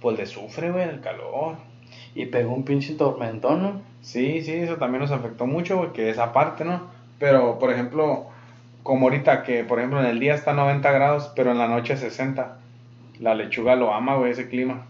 pues 0.02 0.18
le 0.18 0.26
sufre, 0.26 0.72
güey, 0.72 0.90
el 0.90 1.00
calor. 1.02 1.56
Y 2.16 2.26
pegó 2.26 2.54
un 2.54 2.64
pinche 2.66 2.96
tormentón, 2.96 3.62
¿no? 3.62 3.82
Sí, 4.02 4.42
sí, 4.42 4.52
eso 4.54 4.76
también 4.78 5.02
nos 5.02 5.12
afectó 5.12 5.46
mucho, 5.46 5.78
güey, 5.78 5.94
que 5.94 6.10
esa 6.10 6.34
parte, 6.34 6.66
¿no? 6.66 6.82
Pero, 7.20 7.58
por 7.60 7.72
ejemplo, 7.72 8.26
como 8.84 9.08
ahorita 9.08 9.44
que, 9.44 9.64
por 9.64 9.80
ejemplo, 9.80 10.00
en 10.00 10.08
el 10.08 10.20
día 10.20 10.36
está 10.36 10.52
a 10.52 10.56
90 10.56 10.92
grados, 10.92 11.32
pero 11.36 11.52
en 11.52 11.58
la 11.58 11.68
noche 11.68 11.98
60, 11.98 12.58
la 13.20 13.36
lechuga 13.36 13.76
lo 13.76 13.94
ama, 13.94 14.16
güey, 14.16 14.32
ese 14.32 14.50
clima. 14.50 14.86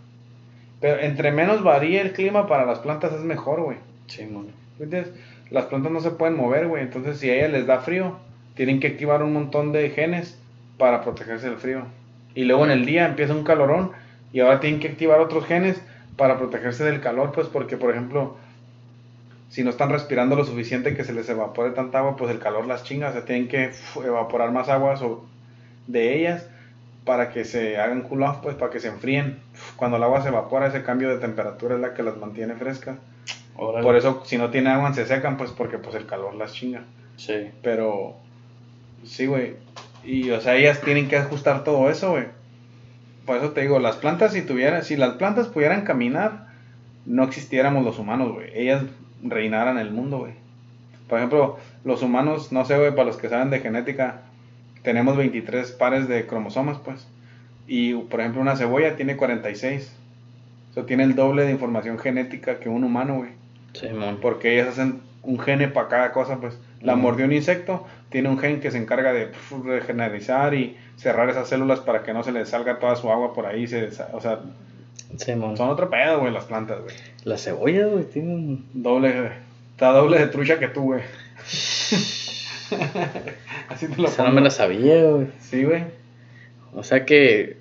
Pero 0.81 1.00
entre 1.00 1.31
menos 1.31 1.63
varíe 1.63 2.01
el 2.01 2.12
clima 2.12 2.47
para 2.47 2.65
las 2.65 2.79
plantas 2.79 3.13
es 3.13 3.21
mejor, 3.21 3.62
güey. 3.62 3.77
Simón. 4.07 4.47
¿Entiendes? 4.79 5.13
Las 5.50 5.65
plantas 5.65 5.91
no 5.91 6.01
se 6.01 6.12
pueden 6.12 6.35
mover, 6.35 6.67
güey. 6.67 6.83
Entonces, 6.83 7.19
si 7.19 7.29
a 7.29 7.35
ellas 7.35 7.51
les 7.51 7.67
da 7.67 7.79
frío, 7.79 8.17
tienen 8.55 8.79
que 8.79 8.88
activar 8.88 9.23
un 9.23 9.33
montón 9.33 9.71
de 9.71 9.89
genes 9.91 10.38
para 10.77 11.01
protegerse 11.01 11.50
del 11.50 11.57
frío. 11.57 11.83
Y 12.35 12.43
luego 12.45 12.65
en 12.65 12.71
el 12.71 12.85
día 12.85 13.05
empieza 13.05 13.33
un 13.33 13.43
calorón 13.43 13.91
y 14.33 14.39
ahora 14.39 14.59
tienen 14.59 14.79
que 14.79 14.89
activar 14.89 15.19
otros 15.19 15.45
genes 15.45 15.81
para 16.17 16.38
protegerse 16.38 16.83
del 16.83 17.00
calor, 17.00 17.31
pues 17.31 17.47
porque, 17.47 17.77
por 17.77 17.91
ejemplo, 17.91 18.35
si 19.53 19.63
no 19.63 19.69
están 19.69 19.91
respirando 19.91 20.36
lo 20.36 20.45
suficiente 20.45 20.95
que 20.95 21.03
se 21.03 21.13
les 21.13 21.29
evapore 21.29 21.69
tanta 21.74 22.00
agua, 22.00 22.15
pues 22.15 22.31
el 22.31 22.39
calor 22.39 22.65
las 22.65 22.83
chinga. 22.83 23.10
O 23.10 23.12
sea, 23.12 23.24
tienen 23.24 23.48
que 23.48 23.69
evaporar 24.03 24.51
más 24.51 24.67
agua 24.67 25.00
de 25.86 26.17
ellas 26.17 26.50
para 27.05 27.29
que 27.29 27.45
se 27.45 27.77
hagan 27.77 28.01
cool 28.01 28.24
off, 28.24 28.38
pues 28.41 28.55
para 28.55 28.72
que 28.72 28.79
se 28.79 28.88
enfríen. 28.88 29.38
Cuando 29.75 29.98
el 29.98 30.03
agua 30.03 30.24
se 30.24 30.29
evapora, 30.29 30.65
ese 30.65 30.81
cambio 30.81 31.10
de 31.10 31.17
temperatura 31.17 31.75
es 31.75 31.81
la 31.81 31.93
que 31.93 32.01
las 32.01 32.17
mantiene 32.17 32.55
frescas. 32.55 32.98
Por 33.55 33.95
eso, 33.95 34.24
si 34.25 34.39
no 34.39 34.50
tiene 34.50 34.72
agua, 34.72 34.91
se 34.95 35.05
secan, 35.05 35.38
pues 35.38 35.51
porque 35.51 35.77
pues 35.77 35.93
el 35.93 36.07
calor 36.07 36.33
las 36.33 36.53
chinga. 36.53 36.86
Sí. 37.17 37.51
Pero, 37.62 38.15
sí, 39.03 39.27
güey. 39.27 39.53
Y, 40.03 40.31
o 40.31 40.41
sea, 40.41 40.55
ellas 40.55 40.81
tienen 40.81 41.07
que 41.07 41.17
ajustar 41.17 41.63
todo 41.63 41.91
eso, 41.91 42.10
güey. 42.10 42.25
Por 43.27 43.38
eso 43.38 43.51
te 43.51 43.62
digo, 43.62 43.77
las 43.77 43.98
plantas, 43.98 44.33
si 44.33 44.41
tuvieran, 44.41 44.83
si 44.83 44.95
las 44.95 45.13
plantas 45.17 45.48
pudieran 45.48 45.83
caminar, 45.83 46.48
no 47.05 47.24
existiéramos 47.24 47.86
los 47.86 48.00
humanos, 48.00 48.31
güey. 48.33 48.50
Ellas 48.55 48.81
reinaran 49.23 49.77
el 49.77 49.91
mundo, 49.91 50.19
güey. 50.19 50.33
Por 51.07 51.17
ejemplo, 51.17 51.57
los 51.83 52.01
humanos, 52.01 52.51
no 52.51 52.65
sé, 52.65 52.77
güey, 52.77 52.91
para 52.91 53.05
los 53.05 53.17
que 53.17 53.29
saben 53.29 53.49
de 53.49 53.59
genética, 53.59 54.21
tenemos 54.83 55.17
23 55.17 55.71
pares 55.73 56.07
de 56.07 56.25
cromosomas, 56.25 56.77
pues. 56.77 57.07
Y, 57.67 57.93
por 57.93 58.19
ejemplo, 58.19 58.41
una 58.41 58.55
cebolla 58.55 58.95
tiene 58.95 59.15
46. 59.15 59.95
O 60.71 60.73
sea, 60.73 60.86
tiene 60.86 61.03
el 61.03 61.15
doble 61.15 61.43
de 61.43 61.51
información 61.51 61.99
genética 61.99 62.59
que 62.59 62.69
un 62.69 62.83
humano, 62.83 63.17
güey. 63.17 63.31
Simón. 63.73 64.19
Porque 64.21 64.53
ellas 64.53 64.69
hacen 64.69 65.01
un 65.21 65.39
gene 65.39 65.67
para 65.67 65.88
cada 65.88 66.12
cosa, 66.12 66.38
pues. 66.39 66.59
La 66.81 66.95
mordió 66.95 67.25
un 67.25 67.31
insecto, 67.31 67.86
tiene 68.09 68.27
un 68.27 68.38
gen 68.38 68.59
que 68.59 68.69
se 68.69 68.77
encarga 68.77 69.13
de 69.13 69.31
regenerizar 69.63 70.53
y 70.53 70.75
cerrar 70.97 71.29
esas 71.29 71.47
células 71.47 71.79
para 71.79 72.03
que 72.03 72.13
no 72.13 72.23
se 72.23 72.33
le 72.33 72.45
salga 72.45 72.79
toda 72.79 72.97
su 72.97 73.09
agua 73.09 73.33
por 73.33 73.45
ahí. 73.45 73.67
Se, 73.67 73.89
o 74.12 74.19
sea, 74.19 74.41
Son 75.17 75.69
otro 75.69 75.89
pedo, 75.89 76.19
güey, 76.19 76.34
las 76.34 76.45
plantas, 76.45 76.82
güey. 76.82 76.95
La 77.23 77.38
cebolla, 77.38 77.86
güey, 77.88 78.04
tiene 78.06 78.34
un... 78.34 78.65
Doble, 78.73 79.32
está 79.71 79.91
doble 79.91 80.19
de 80.19 80.28
trucha 80.28 80.60
que 80.60 80.67
tú, 80.67 80.84
güey. 80.84 81.02
Así 83.69 83.88
te 83.88 84.02
lo 84.02 84.08
Esa 84.08 84.23
no 84.23 84.30
pongo. 84.30 84.36
me 84.36 84.41
la 84.41 84.49
sabía, 84.49 85.04
güey. 85.04 85.28
Sí, 85.39 85.63
güey. 85.63 85.84
O 86.73 86.84
sea 86.84 87.06
que 87.06 87.58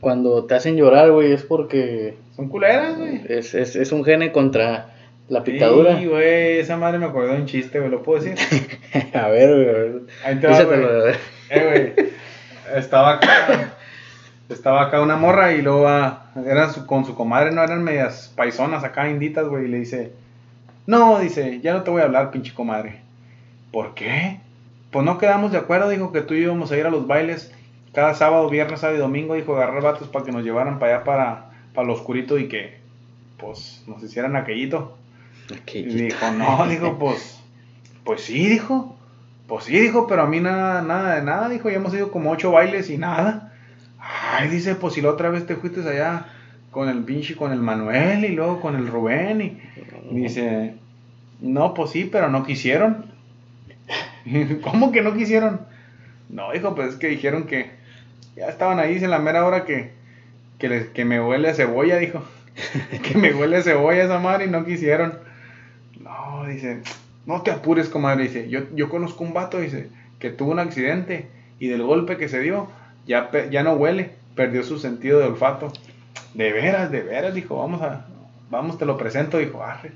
cuando 0.00 0.44
te 0.44 0.54
hacen 0.54 0.76
llorar, 0.76 1.10
güey, 1.10 1.32
es 1.32 1.42
porque 1.42 2.16
Son 2.36 2.48
culeras, 2.48 2.96
güey. 2.96 3.22
es, 3.28 3.54
es, 3.54 3.76
es 3.76 3.92
un 3.92 4.04
gene 4.04 4.32
contra 4.32 4.94
la 5.28 5.44
picadura. 5.44 5.98
Sí, 5.98 6.06
güey, 6.06 6.58
esa 6.58 6.76
madre 6.76 6.98
me 6.98 7.06
acordó 7.06 7.32
de 7.32 7.40
un 7.40 7.46
chiste, 7.46 7.78
güey, 7.78 7.90
¿lo 7.90 8.02
puedo 8.02 8.22
decir? 8.22 8.36
a 9.14 9.28
ver, 9.28 9.50
güey. 9.50 10.02
Ahí 10.24 10.36
te 10.36 10.46
va, 10.46 10.62
güey. 10.62 10.84
a 10.84 10.86
ver. 10.86 11.16
Eh, 11.50 11.92
güey. 11.94 12.06
Estaba 12.76 13.14
acá. 13.14 13.71
Estaba 14.52 14.82
acá 14.82 15.00
una 15.00 15.16
morra 15.16 15.52
y 15.52 15.62
luego 15.62 15.88
ah, 15.88 16.26
era 16.46 16.70
su- 16.70 16.86
con 16.86 17.04
su 17.04 17.14
comadre, 17.14 17.50
no 17.52 17.62
eran 17.62 17.82
medias 17.82 18.32
paisonas 18.36 18.84
acá, 18.84 19.08
inditas, 19.10 19.46
güey. 19.48 19.64
Y 19.64 19.68
le 19.68 19.78
dice: 19.80 20.12
No, 20.86 21.18
dice, 21.18 21.60
ya 21.60 21.72
no 21.74 21.82
te 21.82 21.90
voy 21.90 22.02
a 22.02 22.04
hablar, 22.04 22.30
pinche 22.30 22.54
comadre. 22.54 23.00
¿Por 23.72 23.94
qué? 23.94 24.40
Pues 24.90 25.04
no 25.04 25.18
quedamos 25.18 25.52
de 25.52 25.58
acuerdo, 25.58 25.88
dijo 25.88 26.12
que 26.12 26.20
tú 26.20 26.34
y 26.34 26.38
yo 26.38 26.44
íbamos 26.44 26.70
a 26.72 26.76
ir 26.76 26.86
a 26.86 26.90
los 26.90 27.06
bailes 27.06 27.50
cada 27.94 28.14
sábado, 28.14 28.48
viernes, 28.50 28.80
sábado 28.80 28.98
y 28.98 29.00
domingo. 29.00 29.34
Dijo 29.34 29.56
agarrar 29.56 29.82
vatos 29.82 30.08
para 30.08 30.24
que 30.24 30.32
nos 30.32 30.44
llevaran 30.44 30.78
para 30.78 30.96
allá, 30.96 31.04
para, 31.04 31.50
para 31.74 31.86
lo 31.86 31.94
oscurito 31.94 32.38
y 32.38 32.48
que, 32.48 32.78
pues, 33.38 33.82
nos 33.86 34.02
hicieran 34.02 34.36
aquellito. 34.36 34.96
Aquí, 35.54 35.78
Y 35.78 35.84
dijo, 35.94 36.30
no, 36.32 36.66
dijo, 36.68 36.96
pues, 37.00 37.40
pues 38.04 38.20
sí, 38.22 38.46
dijo, 38.46 38.94
pues 39.48 39.64
sí, 39.64 39.78
dijo, 39.78 40.06
pero 40.06 40.22
a 40.22 40.26
mí 40.26 40.40
nada, 40.40 40.82
nada 40.82 41.14
de 41.16 41.22
nada, 41.22 41.48
dijo, 41.48 41.70
ya 41.70 41.76
hemos 41.76 41.94
ido 41.94 42.10
como 42.10 42.30
ocho 42.30 42.50
bailes 42.52 42.90
y 42.90 42.98
nada. 42.98 43.41
Ay, 44.32 44.48
dice, 44.48 44.74
pues 44.76 44.94
si 44.94 45.02
la 45.02 45.10
otra 45.10 45.30
vez 45.30 45.46
te 45.46 45.56
fuiste 45.56 45.80
allá 45.88 46.26
con 46.70 46.88
el 46.88 47.04
pinche, 47.04 47.36
con 47.36 47.52
el 47.52 47.60
Manuel 47.60 48.24
y 48.24 48.28
luego 48.34 48.60
con 48.60 48.76
el 48.76 48.86
Rubén 48.88 49.40
y, 49.42 49.60
dice, 50.22 50.74
no, 51.40 51.74
pues 51.74 51.90
sí, 51.90 52.08
pero 52.10 52.28
no 52.28 52.44
quisieron. 52.44 53.06
¿Cómo 54.62 54.92
que 54.92 55.02
no 55.02 55.14
quisieron? 55.14 55.60
No, 56.30 56.52
dijo, 56.52 56.74
pues 56.74 56.90
es 56.90 56.96
que 56.96 57.08
dijeron 57.08 57.44
que 57.44 57.70
ya 58.36 58.46
estaban 58.48 58.78
ahí 58.78 58.96
en 58.96 59.10
la 59.10 59.18
mera 59.18 59.44
hora 59.44 59.64
que, 59.64 59.90
que, 60.58 60.68
les- 60.68 60.88
que 60.88 61.04
me 61.04 61.20
huele 61.20 61.50
a 61.50 61.54
cebolla, 61.54 61.98
dijo. 61.98 62.22
que 63.02 63.18
me 63.18 63.34
huele 63.34 63.58
a 63.58 63.62
cebolla 63.62 64.04
esa 64.04 64.18
madre 64.18 64.46
y 64.46 64.50
no 64.50 64.64
quisieron. 64.64 65.14
No, 66.00 66.46
dice, 66.46 66.78
no 67.26 67.42
te 67.42 67.50
apures, 67.50 67.88
comadre. 67.88 68.24
Dice, 68.24 68.48
yo, 68.48 68.60
yo 68.74 68.88
conozco 68.88 69.24
un 69.24 69.34
vato, 69.34 69.60
dice, 69.60 69.88
que 70.18 70.30
tuvo 70.30 70.52
un 70.52 70.58
accidente 70.58 71.26
y 71.58 71.68
del 71.68 71.82
golpe 71.82 72.16
que 72.16 72.28
se 72.28 72.40
dio, 72.40 72.68
ya, 73.06 73.30
ya 73.50 73.62
no 73.62 73.74
huele, 73.74 74.12
perdió 74.34 74.62
su 74.64 74.78
sentido 74.78 75.18
de 75.18 75.26
olfato. 75.26 75.72
De 76.34 76.52
veras, 76.52 76.90
de 76.90 77.02
veras, 77.02 77.34
dijo, 77.34 77.56
vamos 77.58 77.82
a, 77.82 78.06
vamos, 78.50 78.78
te 78.78 78.86
lo 78.86 78.96
presento, 78.96 79.38
dijo, 79.38 79.62
arre. 79.62 79.92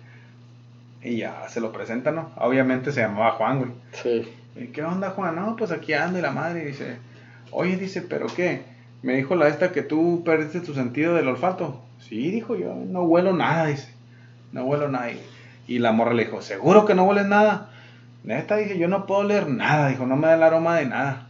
Y 1.03 1.19
ya 1.19 1.49
se 1.49 1.61
lo 1.61 1.73
presenta, 1.73 2.11
¿no? 2.11 2.31
Obviamente 2.37 2.93
se 2.93 3.01
llamaba 3.01 3.33
Juan, 3.33 3.59
güey. 3.59 3.71
Sí. 3.93 4.29
¿Y 4.57 4.67
¿Qué 4.69 4.83
onda, 4.83 5.11
Juan? 5.11 5.37
No, 5.37 5.57
pues 5.57 5.71
aquí 5.71 5.93
ando 5.93 6.19
y 6.19 6.23
la 6.23 6.31
madre 6.31 6.65
dice, 6.65 6.99
oye, 7.51 7.77
dice, 7.77 8.03
¿pero 8.03 8.27
qué? 8.27 8.63
Me 9.03 9.15
dijo 9.15 9.35
la 9.37 9.49
esta 9.49 9.73
que 9.73 9.83
tú 9.83 10.23
perdiste 10.25 10.61
tu 10.61 10.75
sentido 10.75 11.15
del 11.15 11.29
olfato. 11.29 11.81
Sí, 12.01 12.31
dijo 12.31 12.57
yo, 12.57 12.75
no 12.75 13.03
huelo 13.03 13.33
nada, 13.33 13.67
dice. 13.67 13.89
No 14.53 14.65
huelo 14.65 14.89
nada. 14.89 15.11
Y- 15.69 15.79
la 15.79 15.93
morra 15.93 16.15
le 16.15 16.25
dijo, 16.25 16.43
¿seguro 16.43 16.87
que 16.87 16.95
no 16.95 17.05
hueles 17.05 17.27
nada? 17.27 17.71
Neta, 18.25 18.57
dije, 18.57 18.79
yo 18.79 18.89
no 18.89 19.07
puedo 19.07 19.21
oler 19.21 19.49
nada, 19.49 19.89
dijo, 19.89 20.07
no 20.07 20.17
me 20.17 20.29
da 20.29 20.35
el 20.35 20.43
aroma 20.43 20.77
de 20.77 20.87
nada. 20.87 21.27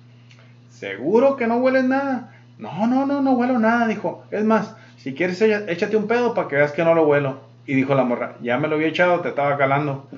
¿Seguro 0.71 1.37
que 1.37 1.47
no 1.47 1.57
hueles 1.57 1.85
nada? 1.85 2.33
No, 2.59 2.87
no, 2.87 3.07
no, 3.07 3.21
no 3.21 3.33
huelo 3.33 3.59
nada, 3.59 3.87
dijo. 3.87 4.25
Es 4.31 4.45
más, 4.45 4.75
si 4.97 5.15
quieres, 5.15 5.41
échate 5.43 5.97
un 5.97 6.07
pedo 6.07 6.35
para 6.35 6.49
que 6.49 6.57
veas 6.57 6.73
que 6.73 6.85
no 6.85 6.95
lo 6.95 7.07
huelo. 7.07 7.41
Y 7.67 7.75
dijo 7.75 7.95
la 7.95 8.05
morra, 8.05 8.37
ya 8.43 8.59
me 8.59 8.69
lo 8.69 8.77
había 8.77 8.89
echado, 8.89 9.21
te 9.21 9.29
estaba 9.31 9.57
calando. 9.57 10.09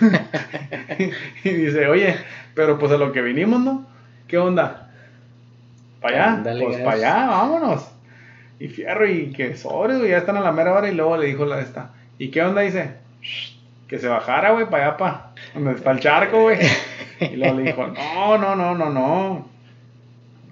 y 1.44 1.50
dice, 1.50 1.88
oye, 1.88 2.16
pero 2.54 2.78
pues 2.78 2.92
a 2.92 2.96
lo 2.96 3.12
que 3.12 3.22
vinimos, 3.22 3.60
¿no? 3.60 3.86
¿Qué 4.28 4.38
onda? 4.38 4.90
¿Para 6.00 6.34
allá? 6.34 6.42
Pues 6.60 6.78
para 6.78 6.96
allá, 6.96 7.26
vámonos. 7.26 7.90
Y 8.58 8.68
fierro, 8.68 9.06
y 9.08 9.32
que 9.32 9.56
sobres, 9.56 9.98
güey, 9.98 10.10
ya 10.10 10.18
están 10.18 10.36
a 10.36 10.40
la 10.40 10.52
mera 10.52 10.72
hora. 10.72 10.88
Y 10.88 10.94
luego 10.94 11.16
le 11.16 11.26
dijo 11.26 11.44
la 11.44 11.60
esta, 11.60 11.90
¿y 12.18 12.30
qué 12.30 12.42
onda? 12.42 12.62
Dice, 12.62 12.94
"Shh, 13.20 13.56
que 13.88 13.98
se 13.98 14.08
bajara, 14.08 14.50
güey, 14.50 14.66
para 14.66 14.86
allá, 14.88 14.96
para 14.96 15.30
donde 15.54 15.72
está 15.72 15.90
el 15.92 16.00
charco, 16.00 16.42
güey. 16.42 16.58
Y 17.18 17.36
luego 17.36 17.54
le 17.54 17.62
dijo, 17.62 17.86
no, 17.86 18.36
no, 18.36 18.54
no, 18.54 18.74
no, 18.74 18.90
no. 18.90 19.48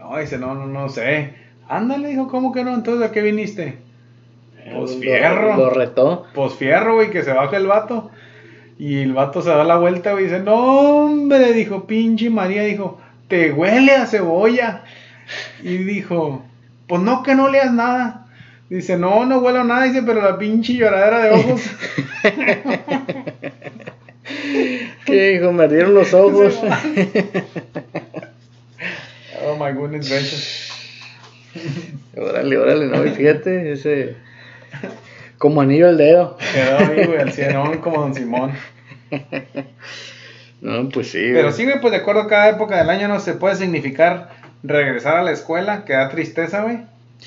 No, 0.05 0.19
dice, 0.19 0.37
no, 0.39 0.55
no, 0.55 0.67
no 0.67 0.89
sé. 0.91 1.33
Ándale, 1.67 2.09
dijo, 2.09 2.29
¿cómo 2.29 2.53
que 2.53 2.63
no? 2.63 2.75
Entonces, 2.75 3.09
¿a 3.09 3.13
qué 3.13 3.23
viniste? 3.23 3.79
Pues 4.77 4.93
Lo- 4.95 5.01
fierro. 5.01 5.57
Lo, 5.57 5.71
retó. 5.71 6.27
Pues 6.35 6.53
fierro, 6.55 6.97
güey, 6.97 7.11
que 7.11 7.23
se 7.23 7.33
baja 7.33 7.57
el 7.57 7.67
vato. 7.67 8.11
Y 8.79 9.01
el 9.01 9.15
vato 9.15 9.41
se 9.41 9.49
da 9.49 9.65
la 9.65 9.79
vuelta, 9.79 10.13
güey, 10.13 10.25
y 10.25 10.27
dice, 10.29 10.41
no, 10.41 10.55
hombre, 10.57 11.53
dijo, 11.55 11.85
pinche 11.85 12.29
María, 12.29 12.65
dijo, 12.65 13.01
te 13.29 13.51
huele 13.53 13.93
a 13.93 14.05
cebolla. 14.07 14.83
Y 15.63 15.79
dijo, 15.79 16.43
pues 16.87 17.01
no, 17.01 17.23
que 17.23 17.35
no 17.35 17.49
leas 17.49 17.73
nada. 17.73 18.27
Dice, 18.69 18.99
no, 18.99 19.25
no 19.25 19.39
huelo 19.39 19.61
a 19.61 19.65
nada, 19.65 19.85
dice, 19.85 20.03
pero 20.03 20.21
la 20.21 20.37
pinche 20.37 20.75
lloradera 20.75 21.21
de 21.21 21.31
ojos. 21.31 21.63
¿Qué 25.07 25.29
dijo? 25.31 25.51
Me 25.53 25.65
ardieron 25.65 25.95
los 25.95 26.13
ojos. 26.13 26.61
oh 29.45 29.57
my 29.57 29.73
goodness 29.73 30.09
gracious. 30.09 30.71
órale, 32.17 32.59
órale, 32.59 32.87
no, 32.87 33.05
y 33.05 33.11
fíjate, 33.11 33.73
ese. 33.73 34.17
Como 35.39 35.61
anillo 35.61 35.89
al 35.89 35.97
dedo. 35.99 36.37
Quedó 36.53 36.79
ahí, 36.79 37.07
güey, 37.07 37.21
al 37.21 37.33
cienón 37.33 37.79
como 37.79 38.01
Don 38.01 38.15
Simón. 38.15 38.53
No, 40.61 40.89
pues 40.89 41.11
sí. 41.11 41.31
Pero 41.35 41.53
sí, 41.53 41.65
güey, 41.65 41.79
pues 41.79 41.93
de 41.93 41.99
acuerdo 41.99 42.23
a 42.23 42.27
cada 42.27 42.49
época 42.49 42.79
del 42.79 42.89
año 42.89 43.07
no 43.07 43.21
se 43.21 43.35
puede 43.35 43.55
significar 43.55 44.31
regresar 44.63 45.19
a 45.19 45.23
la 45.23 45.31
escuela, 45.31 45.85
que 45.85 45.93
da 45.93 46.09
tristeza, 46.09 46.63
güey. 46.63 46.79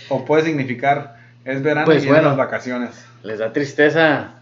O 0.10 0.26
puede 0.26 0.42
significar 0.42 1.18
es 1.46 1.62
verano 1.62 1.86
Pues 1.86 2.04
y 2.04 2.08
bueno. 2.08 2.30
las 2.30 2.38
vacaciones. 2.38 3.06
Les 3.22 3.38
da 3.38 3.54
tristeza 3.54 4.37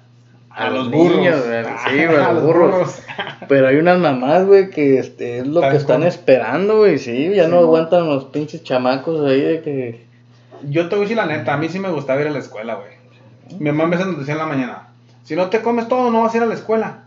A 0.55 0.69
los 0.69 0.89
burros. 0.89 1.17
niños, 1.17 1.41
Sí, 1.87 2.05
güey, 2.05 2.17
a 2.21 2.31
los 2.31 2.43
burros. 2.43 2.71
burros. 2.71 2.99
Pero 3.47 3.67
hay 3.67 3.75
unas 3.75 3.99
mamás, 3.99 4.45
güey, 4.45 4.69
que 4.69 4.97
este, 4.99 5.39
es 5.39 5.47
lo 5.47 5.61
que 5.61 5.75
están 5.75 6.03
esperando, 6.03 6.77
güey. 6.77 6.97
Sí, 6.97 7.31
ya 7.35 7.45
Sí, 7.45 7.51
no 7.51 7.59
aguantan 7.59 8.07
los 8.07 8.25
pinches 8.25 8.63
chamacos 8.63 9.29
ahí 9.29 9.41
de 9.41 9.61
que. 9.61 10.05
Yo 10.63 10.87
te 10.89 10.95
voy 10.95 11.05
a 11.05 11.07
decir 11.09 11.17
la 11.17 11.25
neta, 11.25 11.53
a 11.53 11.57
mí 11.57 11.67
sí 11.69 11.79
me 11.79 11.89
gustaba 11.89 12.21
ir 12.21 12.27
a 12.27 12.31
la 12.31 12.39
escuela, 12.39 12.75
güey. 12.75 12.95
Mi 13.59 13.71
mamá 13.71 13.83
a 13.83 13.87
veces 13.97 14.07
nos 14.07 14.17
decía 14.19 14.33
en 14.33 14.39
la 14.39 14.45
mañana, 14.47 14.87
si 15.23 15.35
no 15.35 15.49
te 15.49 15.61
comes 15.61 15.87
todo, 15.87 16.09
no 16.09 16.23
vas 16.23 16.33
a 16.33 16.37
ir 16.37 16.43
a 16.43 16.47
la 16.47 16.55
escuela. 16.55 16.99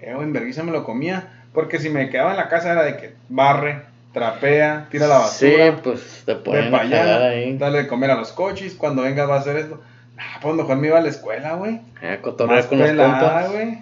Eh, 0.00 0.12
güey, 0.14 0.24
en 0.26 0.32
vergüenza 0.32 0.62
me 0.64 0.72
lo 0.72 0.82
comía, 0.84 1.28
porque 1.52 1.78
si 1.78 1.90
me 1.90 2.08
quedaba 2.08 2.30
en 2.32 2.38
la 2.38 2.48
casa 2.48 2.72
era 2.72 2.82
de 2.84 2.96
que 2.96 3.12
barre, 3.28 3.82
trapea, 4.12 4.88
tira 4.90 5.06
la 5.06 5.20
Sí, 5.28 5.46
basura, 5.56 5.76
pues 5.82 6.22
te 6.24 6.34
ponen 6.34 6.74
allá, 6.74 7.28
ahí. 7.28 7.56
dale 7.58 7.82
de 7.82 7.86
comer 7.86 8.10
a 8.10 8.16
los 8.16 8.32
coches, 8.32 8.74
cuando 8.74 9.02
vengas 9.02 9.28
va 9.28 9.36
a 9.36 9.40
hacer 9.40 9.56
esto. 9.56 9.80
Ah, 10.18 10.38
pues 10.42 10.54
mejor 10.54 10.76
me 10.76 10.88
iba 10.88 10.98
a 10.98 11.02
la 11.02 11.08
escuela, 11.08 11.54
güey. 11.54 11.80
A 12.02 12.18
cotorrear 12.20 12.58
Más 12.58 12.66
con 12.66 12.78
los 12.78 12.88
pelada, 12.88 13.20
compas. 13.20 13.52
güey. 13.52 13.78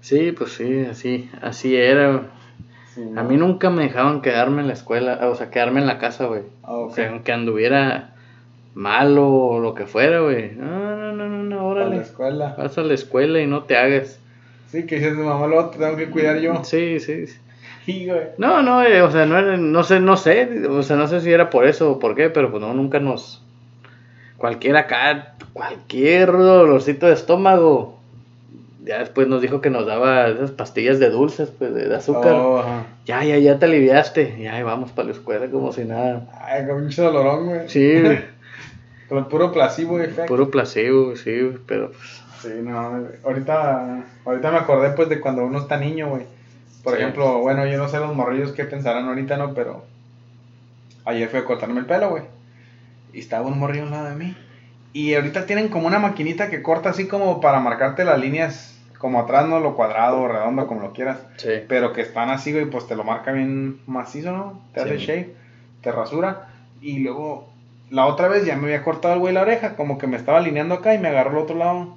Sí, 0.00 0.32
pues 0.32 0.52
sí, 0.52 0.86
así, 0.90 1.30
así 1.42 1.76
era. 1.76 2.12
güey. 2.12 3.18
A 3.18 3.22
mí 3.22 3.36
nunca 3.36 3.68
me 3.68 3.82
dejaban 3.82 4.22
quedarme 4.22 4.62
en 4.62 4.68
la 4.68 4.72
escuela, 4.72 5.20
o 5.28 5.34
sea, 5.34 5.50
quedarme 5.50 5.80
en 5.80 5.86
la 5.86 5.98
casa, 5.98 6.24
güey. 6.26 6.42
Ah, 6.62 6.72
O 6.76 6.90
sea, 6.94 7.10
aunque 7.10 7.32
anduviera 7.32 8.14
malo 8.74 9.28
o 9.28 9.60
lo 9.60 9.74
que 9.74 9.86
fuera, 9.86 10.20
güey. 10.20 10.52
No, 10.54 10.96
no, 10.96 11.12
no, 11.12 11.28
no, 11.28 11.42
no, 11.42 11.56
a 11.56 11.60
la 11.60 11.64
órale. 11.86 11.96
escuela. 12.02 12.54
Vas 12.56 12.76
a 12.78 12.82
la 12.82 12.94
escuela 12.94 13.40
y 13.40 13.46
no 13.46 13.64
te 13.64 13.76
hagas. 13.76 14.18
Sí, 14.68 14.86
que 14.86 14.96
dices, 14.96 15.14
mamá, 15.14 15.46
luego 15.46 15.70
te 15.70 15.78
tengo 15.78 15.96
que 15.96 16.08
cuidar 16.10 16.38
yo. 16.38 16.64
Sí, 16.64 16.98
sí. 17.00 17.26
sí. 17.26 17.38
Sí, 17.86 18.04
güey. 18.06 18.20
No, 18.36 18.62
no, 18.62 18.82
eh, 18.82 19.00
o 19.02 19.10
sea, 19.12 19.26
no, 19.26 19.38
era- 19.38 19.56
no 19.56 19.84
sé, 19.84 20.00
no 20.00 20.16
sé, 20.16 20.66
o 20.68 20.82
sea, 20.82 20.96
no 20.96 21.06
sé 21.06 21.20
si 21.20 21.30
era 21.30 21.50
por 21.50 21.64
eso 21.68 21.92
o 21.92 21.98
por 22.00 22.16
qué, 22.16 22.30
pero 22.30 22.50
pues 22.50 22.60
no, 22.60 22.74
nunca 22.74 22.98
nos... 22.98 23.44
Cualquier 24.38 24.76
acá, 24.76 25.34
cualquier 25.52 26.30
dolorcito 26.32 27.06
de 27.06 27.14
estómago, 27.14 27.98
ya 28.84 28.98
después 28.98 29.26
nos 29.28 29.40
dijo 29.42 29.60
que 29.60 29.70
nos 29.70 29.86
daba 29.86 30.28
esas 30.28 30.50
pastillas 30.50 30.98
de 30.98 31.10
dulces, 31.10 31.50
pues, 31.58 31.74
de, 31.74 31.88
de 31.88 31.96
azúcar. 31.96 32.34
Oh. 32.34 32.62
Ya, 33.06 33.24
ya, 33.24 33.38
ya 33.38 33.58
te 33.58 33.64
aliviaste, 33.66 34.36
ya, 34.40 34.62
vamos 34.62 34.92
para 34.92 35.06
la 35.08 35.14
escuela 35.14 35.48
como 35.50 35.72
si 35.72 35.84
nada. 35.84 36.28
Ay, 36.40 36.64
qué 36.66 36.72
pinche 36.74 37.02
dolorón, 37.02 37.46
güey. 37.46 37.68
Sí, 37.68 38.02
Con 39.08 39.18
el 39.18 39.26
puro 39.26 39.52
placebo 39.52 40.00
effect. 40.00 40.26
puro 40.28 40.50
placebo, 40.50 41.14
sí, 41.16 41.52
pero 41.66 41.90
pues... 41.92 42.22
Sí, 42.42 42.48
no, 42.62 43.06
ahorita, 43.24 44.04
ahorita 44.24 44.50
me 44.50 44.58
acordé 44.58 44.90
pues 44.90 45.08
de 45.08 45.20
cuando 45.20 45.44
uno 45.46 45.58
está 45.60 45.76
niño, 45.78 46.08
güey. 46.10 46.24
Por 46.84 46.94
Sí. 46.94 47.00
ejemplo, 47.00 47.38
bueno, 47.38 47.66
yo 47.66 47.78
no 47.78 47.88
sé 47.88 47.98
los 47.98 48.14
morrillos 48.14 48.52
qué 48.52 48.64
pensarán 48.64 49.06
ahorita, 49.08 49.36
¿no? 49.36 49.54
Pero 49.54 49.84
ayer 51.04 51.28
fui 51.28 51.38
a 51.40 51.44
cortarme 51.44 51.80
el 51.80 51.86
pelo, 51.86 52.10
güey. 52.10 52.24
Y 53.16 53.20
estaba 53.20 53.46
un 53.48 53.58
morrillo 53.58 53.84
al 53.84 53.90
lado 53.92 54.08
de 54.10 54.14
mí. 54.14 54.36
Y 54.92 55.14
ahorita 55.14 55.46
tienen 55.46 55.68
como 55.68 55.86
una 55.86 55.98
maquinita 55.98 56.50
que 56.50 56.60
corta 56.62 56.90
así 56.90 57.06
como 57.08 57.40
para 57.40 57.60
marcarte 57.60 58.04
las 58.04 58.20
líneas, 58.20 58.78
como 58.98 59.18
atrás, 59.20 59.48
¿no? 59.48 59.58
Lo 59.58 59.74
cuadrado 59.74 60.28
redondo, 60.28 60.66
como 60.66 60.82
lo 60.82 60.92
quieras. 60.92 61.18
Sí. 61.38 61.48
Pero 61.66 61.94
que 61.94 62.02
están 62.02 62.28
así, 62.28 62.52
güey, 62.52 62.66
pues 62.66 62.86
te 62.86 62.94
lo 62.94 63.04
marca 63.04 63.32
bien 63.32 63.78
macizo, 63.86 64.32
¿no? 64.32 64.60
Te 64.74 64.80
hace 64.80 64.98
Sí. 64.98 65.06
shave, 65.06 65.34
te 65.80 65.92
rasura. 65.92 66.48
Y 66.82 66.98
luego, 66.98 67.48
la 67.88 68.04
otra 68.04 68.28
vez 68.28 68.44
ya 68.44 68.56
me 68.56 68.64
había 68.64 68.82
cortado 68.84 69.14
el 69.14 69.20
güey 69.20 69.32
la 69.32 69.40
oreja, 69.42 69.76
como 69.76 69.96
que 69.96 70.06
me 70.06 70.18
estaba 70.18 70.36
alineando 70.38 70.74
acá 70.74 70.92
y 70.94 70.98
me 70.98 71.08
agarró 71.08 71.30
el 71.32 71.38
otro 71.44 71.56
lado. 71.56 71.96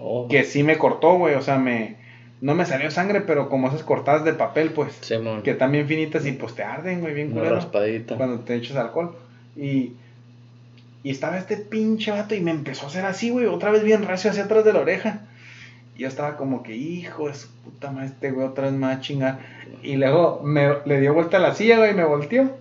Oh, 0.00 0.26
Que 0.28 0.42
sí 0.42 0.64
me 0.64 0.76
cortó, 0.78 1.14
güey, 1.18 1.36
o 1.36 1.42
sea, 1.42 1.58
me... 1.58 1.96
No 2.40 2.56
me 2.56 2.66
salió 2.66 2.90
sangre, 2.90 3.20
pero 3.20 3.48
como 3.48 3.68
esas 3.68 3.84
cortadas 3.84 4.24
de 4.24 4.32
papel, 4.32 4.70
pues. 4.70 4.92
Simón, 5.02 5.42
Que 5.42 5.54
también 5.54 5.86
finitas 5.86 6.26
y 6.26 6.32
pues 6.32 6.56
te 6.56 6.64
arden, 6.64 7.00
güey, 7.00 7.14
bien 7.14 7.30
culero. 7.30 7.54
raspadita. 7.54 8.16
Cuando 8.16 8.40
te 8.40 8.56
echas 8.56 8.76
alcohol. 8.76 9.14
Y... 9.56 9.92
Y 11.04 11.10
estaba 11.10 11.38
este 11.38 11.56
pinche 11.56 12.10
vato 12.10 12.34
y 12.34 12.40
me 12.40 12.50
empezó 12.50 12.86
a 12.86 12.88
hacer 12.88 13.04
así, 13.04 13.30
güey, 13.30 13.46
otra 13.46 13.70
vez 13.70 13.82
bien 13.82 14.06
recio 14.06 14.30
hacia 14.30 14.44
atrás 14.44 14.64
de 14.64 14.72
la 14.72 14.80
oreja. 14.80 15.20
Y 15.96 16.02
yo 16.02 16.08
estaba 16.08 16.36
como 16.36 16.62
que, 16.62 16.76
hijo 16.76 17.28
de 17.28 17.34
su 17.34 17.48
puta 17.62 17.90
madre, 17.90 18.06
este 18.06 18.30
güey 18.30 18.46
otra 18.46 18.70
vez 18.70 18.82
a 18.82 19.00
chingar. 19.00 19.38
Y 19.82 19.96
luego 19.96 20.40
me, 20.44 20.68
le 20.84 21.00
dio 21.00 21.12
vuelta 21.12 21.38
a 21.38 21.40
la 21.40 21.54
silla, 21.54 21.78
güey, 21.78 21.90
y 21.90 21.94
me 21.94 22.04
volteó. 22.04 22.56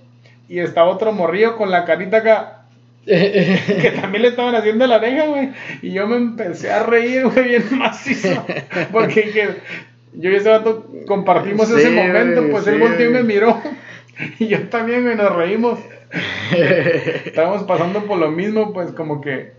Y 0.49 0.59
estaba 0.59 0.89
otro 0.89 1.13
morrillo 1.13 1.55
con 1.55 1.71
la 1.71 1.85
carita 1.85 2.17
acá, 2.17 2.61
que 3.05 3.93
también 4.01 4.23
le 4.23 4.29
estaban 4.29 4.55
haciendo 4.55 4.85
la 4.87 4.97
oreja, 4.97 5.25
güey. 5.25 5.51
Y 5.81 5.91
yo 5.91 6.07
me 6.07 6.17
empecé 6.17 6.71
a 6.71 6.83
reír, 6.83 7.25
güey, 7.27 7.49
bien 7.49 7.77
macizo. 7.77 8.45
Porque 8.91 9.31
yo 10.13 10.29
y 10.29 10.35
ese 10.35 10.49
vato 10.49 10.87
compartimos 11.07 11.67
Sí, 11.67 11.75
ese 11.77 11.89
momento, 11.89 12.49
pues 12.51 12.65
sí, 12.65 12.71
él 12.71 12.79
volteó 12.79 13.09
y 13.09 13.13
me 13.13 13.23
miró. 13.23 13.61
Y 14.37 14.49
yo 14.49 14.67
también, 14.67 15.03
güey, 15.03 15.15
nos 15.15 15.35
reímos. 15.35 15.79
Estábamos 17.25 17.63
pasando 17.63 18.05
por 18.05 18.17
lo 18.17 18.31
mismo, 18.31 18.73
pues 18.73 18.91
como 18.91 19.21
que, 19.21 19.53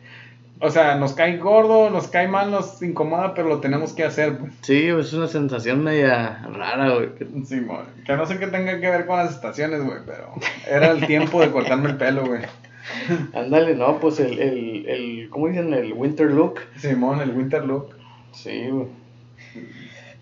o 0.60 0.70
sea, 0.70 0.96
nos 0.96 1.14
cae 1.14 1.38
gordo, 1.38 1.90
nos 1.90 2.08
cae 2.08 2.28
mal, 2.28 2.50
nos 2.50 2.82
incomoda, 2.82 3.34
pero 3.34 3.48
lo 3.48 3.60
tenemos 3.60 3.92
que 3.92 4.04
hacer, 4.04 4.38
pues. 4.38 4.52
Sí, 4.60 4.86
es 4.86 5.12
una 5.12 5.28
sensación 5.28 5.82
media 5.82 6.46
rara, 6.52 6.90
güey. 6.94 7.10
Sí, 7.44 7.66
que 8.04 8.16
no 8.16 8.26
sé 8.26 8.38
qué 8.38 8.46
tenga 8.46 8.80
que 8.80 8.90
ver 8.90 9.06
con 9.06 9.18
las 9.18 9.32
estaciones, 9.32 9.82
güey, 9.84 9.98
pero 10.06 10.32
era 10.68 10.90
el 10.90 11.06
tiempo 11.06 11.40
de 11.40 11.50
cortarme 11.50 11.90
el 11.90 11.96
pelo, 11.96 12.26
güey. 12.26 12.42
Ándale, 13.34 13.74
no, 13.74 13.98
pues 13.98 14.20
el, 14.20 14.38
el, 14.38 14.88
el, 14.88 15.28
¿cómo 15.30 15.48
dicen? 15.48 15.72
El 15.72 15.92
winter 15.92 16.30
look. 16.30 16.60
Simón, 16.76 17.20
el 17.20 17.30
winter 17.30 17.64
look. 17.64 17.94
Sí, 18.32 18.68
güey. 18.68 18.88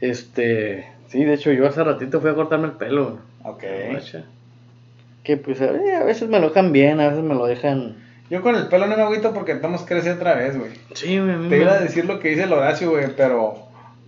Este, 0.01 0.89
sí, 1.09 1.25
de 1.25 1.35
hecho 1.35 1.53
yo 1.53 1.67
hace 1.67 1.85
ratito 1.85 2.21
fui 2.21 2.31
a 2.31 2.35
cortarme 2.35 2.67
el 2.67 2.73
pelo. 2.73 3.19
Ok. 3.45 3.65
Que 5.23 5.37
pues 5.37 5.61
eh, 5.61 5.95
a 6.01 6.05
veces 6.05 6.29
me 6.29 6.39
lo 6.41 6.49
dejan 6.49 6.73
bien, 6.73 7.01
a 7.01 7.09
veces 7.09 7.23
me 7.25 7.35
lo 7.35 7.47
dejan... 7.47 7.97
Yo 8.31 8.43
con 8.43 8.55
el 8.55 8.69
pelo 8.69 8.87
no 8.87 8.97
me 8.97 9.03
agüito 9.03 9.35
porque 9.35 9.53
estamos 9.53 9.83
crecer 9.83 10.13
otra 10.13 10.35
vez, 10.35 10.57
güey. 10.57 10.71
Sí, 10.95 11.19
güey. 11.19 11.49
Te 11.49 11.59
iba 11.61 11.73
a 11.73 11.81
decir 11.81 12.05
lo 12.05 12.21
que 12.21 12.29
dice 12.29 12.45
el 12.45 12.53
Horacio, 12.53 12.91
güey, 12.91 13.07
pero, 13.17 13.57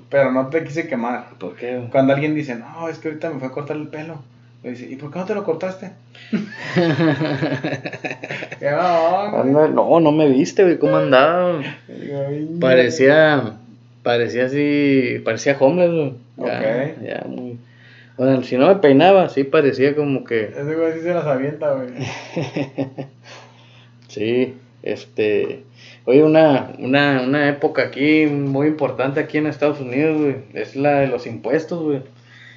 pero 0.09 0.31
no 0.31 0.47
te 0.49 0.63
quise 0.65 0.87
quemar. 0.89 1.31
¿Por 1.41 1.57
qué? 1.57 1.77
güey? 1.77 1.89
Cuando 1.91 2.13
alguien 2.15 2.35
dice, 2.35 2.55
no, 2.55 2.89
es 2.89 2.99
que 2.99 3.09
ahorita 3.09 3.31
me 3.31 3.41
fue 3.41 3.49
a 3.49 3.53
cortar 3.53 3.77
el 3.77 3.89
pelo. 3.89 4.23
Le 4.63 4.71
dice, 4.71 4.87
¿y 4.89 4.95
por 4.95 5.11
qué 5.13 5.19
no 5.19 5.25
te 5.25 5.35
lo 5.35 5.43
cortaste? 5.43 5.91
¿Qué? 8.61 8.69
Anda- 8.69 9.69
no, 9.69 10.01
no 10.01 10.13
me 10.13 10.29
viste, 10.29 10.63
güey, 10.63 10.79
cómo 10.79 10.97
andaba. 10.99 11.61
Parecía, 12.61 13.55
parecía 14.03 14.47
así, 14.47 15.21
parecía 15.25 15.57
homeless, 15.59 15.91
güey. 15.91 16.13
Ya, 16.37 16.45
Ok. 16.45 17.03
ya, 17.05 17.25
muy... 17.29 17.52
Bueno, 18.19 18.43
si 18.43 18.57
no 18.59 18.69
me 18.69 18.77
peinaba, 18.77 19.29
sí 19.29 19.45
parecía 19.45 19.97
como 19.97 20.25
que... 20.25 20.45
Ese 20.45 20.75
güey 20.75 20.93
sí 20.95 21.01
se 21.01 21.15
las 21.15 21.25
avienta, 21.27 21.73
güey. 21.73 21.89
Sí, 24.09 24.57
este... 24.83 25.65
Oye, 26.05 26.23
una, 26.23 26.73
una, 26.79 27.23
una 27.23 27.49
época 27.49 27.83
aquí 27.83 28.27
muy 28.27 28.67
importante 28.67 29.21
aquí 29.21 29.39
en 29.39 29.47
Estados 29.47 29.81
Unidos, 29.81 30.21
güey, 30.21 30.37
es 30.53 30.75
la 30.77 31.01
de 31.01 31.07
los 31.07 31.27
impuestos, 31.27 31.81
güey. 31.83 32.03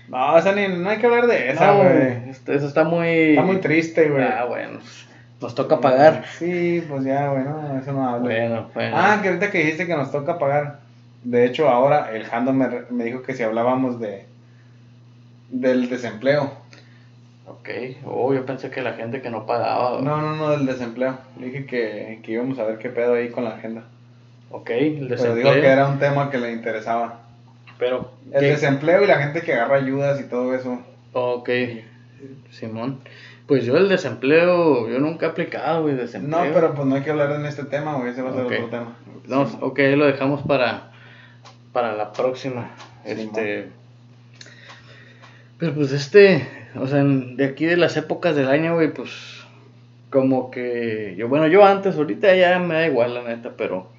No, 0.10 0.34
o 0.34 0.42
sea, 0.42 0.54
ni, 0.54 0.68
no 0.68 0.90
hay 0.90 0.98
que 0.98 1.06
hablar 1.06 1.28
de 1.28 1.52
esa, 1.52 1.72
güey. 1.74 2.30
esto- 2.30 2.52
Eso 2.54 2.68
está 2.68 2.84
muy... 2.84 3.08
Está 3.32 3.44
muy 3.44 3.58
triste, 3.58 4.10
güey. 4.10 4.24
Ah, 4.24 4.46
bueno, 4.50 4.80
nos 5.42 5.56
toca 5.56 5.80
pagar. 5.80 6.26
Sí, 6.40 6.84
pues 6.90 7.04
ya, 7.06 7.30
güey, 7.30 7.44
no, 7.44 7.80
eso 7.80 7.92
no 7.94 8.08
habla. 8.08 8.20
Bueno, 8.24 8.70
bueno. 8.74 8.96
Ah, 9.00 9.20
que 9.22 9.30
ahorita 9.30 9.52
que 9.52 9.60
dijiste 9.60 9.86
que 9.88 9.96
nos 9.96 10.12
toca 10.12 10.38
pagar. 10.40 10.80
De 11.24 11.46
hecho, 11.46 11.70
ahora 11.70 12.12
el 12.14 12.24
Jando 12.26 12.52
me, 12.54 12.68
me 12.90 13.04
dijo 13.06 13.22
que 13.24 13.34
si 13.34 13.44
hablábamos 13.44 14.00
de 14.00 14.26
del 15.62 15.90
desempleo. 15.90 16.52
Ok, 17.48 17.70
oh, 18.06 18.34
yo 18.34 18.46
pensé 18.46 18.70
que 18.72 18.82
la 18.82 18.94
gente 18.94 19.22
que 19.22 19.30
no 19.30 19.46
pagaba. 19.46 20.02
No, 20.02 20.20
no, 20.22 20.36
no, 20.36 20.50
del 20.52 20.66
desempleo. 20.66 21.18
Le 21.40 21.48
dije 21.48 21.66
que, 21.66 22.20
que 22.24 22.32
íbamos 22.32 22.58
a 22.60 22.66
ver 22.66 22.80
qué 22.80 22.90
pedo 22.90 23.14
ahí 23.14 23.30
con 23.30 23.44
la 23.44 23.52
agenda. 23.52 23.84
Ok, 24.52 24.70
el 24.72 24.94
Pero 24.94 25.10
desempleo. 25.10 25.36
dijo 25.54 25.62
que 25.62 25.68
era 25.68 25.88
un 25.88 26.00
tema 26.00 26.30
que 26.32 26.38
le 26.38 26.52
interesaba. 26.52 27.22
Pero, 27.78 28.12
El 28.32 28.40
¿qué? 28.40 28.46
desempleo 28.52 29.04
y 29.04 29.08
la 29.08 29.18
gente 29.20 29.42
que 29.42 29.54
agarra 29.54 29.76
ayudas 29.78 30.20
y 30.20 30.24
todo 30.24 30.56
eso. 30.56 30.80
Ok, 31.14 31.50
Simón. 32.52 33.00
Pues 33.48 33.64
yo 33.66 33.78
el 33.78 33.90
desempleo, 33.90 34.90
yo 34.90 35.00
nunca 35.00 35.28
he 35.28 35.30
aplicado, 35.30 35.84
güey, 35.84 35.96
desempleo. 35.96 36.46
No, 36.46 36.54
pero 36.54 36.74
pues 36.74 36.88
no 36.88 36.96
hay 36.96 37.02
que 37.04 37.12
hablar 37.12 37.32
en 37.34 37.46
este 37.46 37.64
tema, 37.66 37.96
güey, 37.96 38.10
ese 38.12 38.22
va 38.24 38.32
a 38.32 38.34
ser 38.34 38.46
otro 38.46 38.66
tema. 38.70 38.96
No, 39.28 39.44
ok, 39.62 39.80
lo 39.96 40.06
dejamos 40.06 40.42
para, 40.44 40.92
para 41.74 41.94
la 41.96 42.12
próxima. 42.12 42.72
Sí, 43.06 43.12
Este. 43.12 43.70
Pero 45.58 45.74
pues 45.74 45.92
este, 45.92 46.48
o 46.76 46.88
sea, 46.88 47.04
de 47.04 47.46
aquí 47.46 47.66
de 47.66 47.78
las 47.78 47.96
épocas 47.98 48.36
del 48.36 48.50
año, 48.50 48.76
güey, 48.76 48.94
pues 48.94 49.10
como 50.10 50.52
que 50.52 51.16
yo, 51.18 51.28
bueno, 51.28 51.48
yo 51.48 51.66
antes, 51.66 51.96
ahorita 51.96 52.36
ya 52.36 52.60
me 52.60 52.76
da 52.76 52.88
igual 52.88 53.14
la 53.14 53.24
neta, 53.24 53.54
pero 53.58 53.90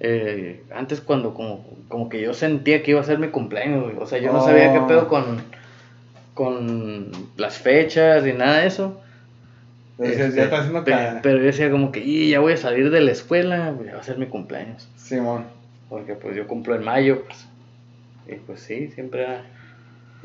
eh, 0.00 0.62
antes 0.74 1.00
cuando 1.00 1.34
como, 1.34 1.64
como 1.88 2.08
que 2.08 2.20
yo 2.20 2.34
sentía 2.34 2.82
que 2.82 2.92
iba 2.92 3.00
a 3.00 3.04
ser 3.04 3.18
mi 3.18 3.28
cumpleaños, 3.28 3.84
güey, 3.84 3.96
o 3.96 4.06
sea, 4.06 4.18
yo 4.18 4.32
no 4.32 4.44
sabía 4.44 4.72
qué 4.72 4.80
pedo 4.80 5.08
con, 5.08 5.42
con 6.34 7.10
las 7.36 7.58
fechas 7.58 8.26
y 8.26 8.32
nada 8.32 8.58
de 8.58 8.66
eso. 8.66 9.00
Entonces, 9.98 10.20
Este, 10.20 10.36
ya 10.36 10.44
está 10.44 10.58
haciendo. 10.60 10.84
Pero 10.84 11.38
yo 11.38 11.44
decía 11.44 11.70
como 11.70 11.92
que, 11.92 12.00
y 12.00 12.30
ya 12.30 12.40
voy 12.40 12.54
a 12.54 12.56
salir 12.56 12.90
de 12.90 13.00
la 13.00 13.12
escuela, 13.12 13.70
güey, 13.70 13.90
va 13.90 14.00
a 14.00 14.02
ser 14.02 14.18
mi 14.18 14.26
cumpleaños. 14.26 14.88
Simón. 14.96 15.44
Porque 15.88 16.14
pues 16.14 16.34
yo 16.34 16.46
cumplo 16.46 16.74
en 16.74 16.84
mayo, 16.84 17.24
pues. 17.24 17.46
Y 18.26 18.40
pues 18.40 18.60
sí, 18.60 18.88
siempre 18.88 19.22
era. 19.22 19.44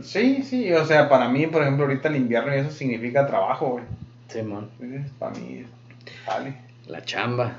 Sí, 0.02 0.44
sí, 0.44 0.72
o 0.74 0.86
sea, 0.86 1.10
para 1.10 1.28
mí, 1.30 1.48
por 1.48 1.62
ejemplo, 1.64 1.86
ahorita 1.86 2.10
el 2.10 2.18
invierno 2.18 2.56
y 2.56 2.60
eso 2.60 2.72
significa 2.72 3.26
trabajo, 3.28 3.70
güey. 3.70 3.84
Sí, 4.28 4.40
Para 5.18 5.32
mí, 5.36 5.66
vale. 6.28 6.54
la 6.88 7.04
chamba. 7.04 7.54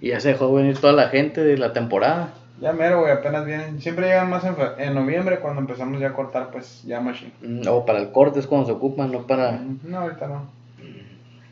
Y 0.00 0.08
ya 0.08 0.20
se 0.20 0.28
dejó 0.30 0.52
venir 0.52 0.78
toda 0.78 0.92
la 0.92 1.08
gente 1.08 1.42
de 1.44 1.56
la 1.56 1.72
temporada. 1.72 2.34
Ya 2.60 2.72
mero, 2.72 3.00
güey, 3.00 3.12
apenas 3.12 3.46
vienen. 3.46 3.80
Siempre 3.80 4.06
llegan 4.06 4.28
más 4.30 4.44
en, 4.44 4.54
en 4.78 4.94
noviembre 4.94 5.38
cuando 5.40 5.60
empezamos 5.60 6.00
ya 6.00 6.08
a 6.08 6.12
cortar, 6.12 6.50
pues 6.50 6.82
ya 6.84 7.00
machine. 7.00 7.32
Mm, 7.40 7.66
O 7.68 7.84
para 7.86 8.00
el 8.00 8.10
corte 8.12 8.38
es 8.40 8.46
cuando 8.46 8.66
se 8.66 8.72
ocupan, 8.72 9.10
no 9.10 9.26
para. 9.26 9.60
No, 9.84 9.98
ahorita 9.98 10.26
no. 10.28 10.46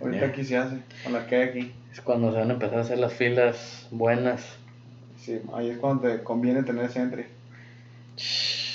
Ahorita 0.00 0.26
Ya. 0.26 0.32
aquí 0.32 0.44
se 0.44 0.56
hace, 0.56 0.78
con 1.04 1.12
la 1.12 1.26
que 1.26 1.36
hay 1.36 1.42
aquí. 1.48 1.72
Es 1.92 2.00
cuando 2.00 2.32
se 2.32 2.38
van 2.38 2.50
a 2.50 2.54
empezar 2.54 2.78
a 2.78 2.82
hacer 2.82 2.98
las 2.98 3.12
filas 3.12 3.88
buenas. 3.90 4.44
Sí, 5.18 5.40
ahí 5.54 5.70
es 5.70 5.78
cuando 5.78 6.08
te 6.08 6.22
conviene 6.22 6.62
tener 6.62 6.88
Sentry. 6.90 7.22
A 7.22 8.69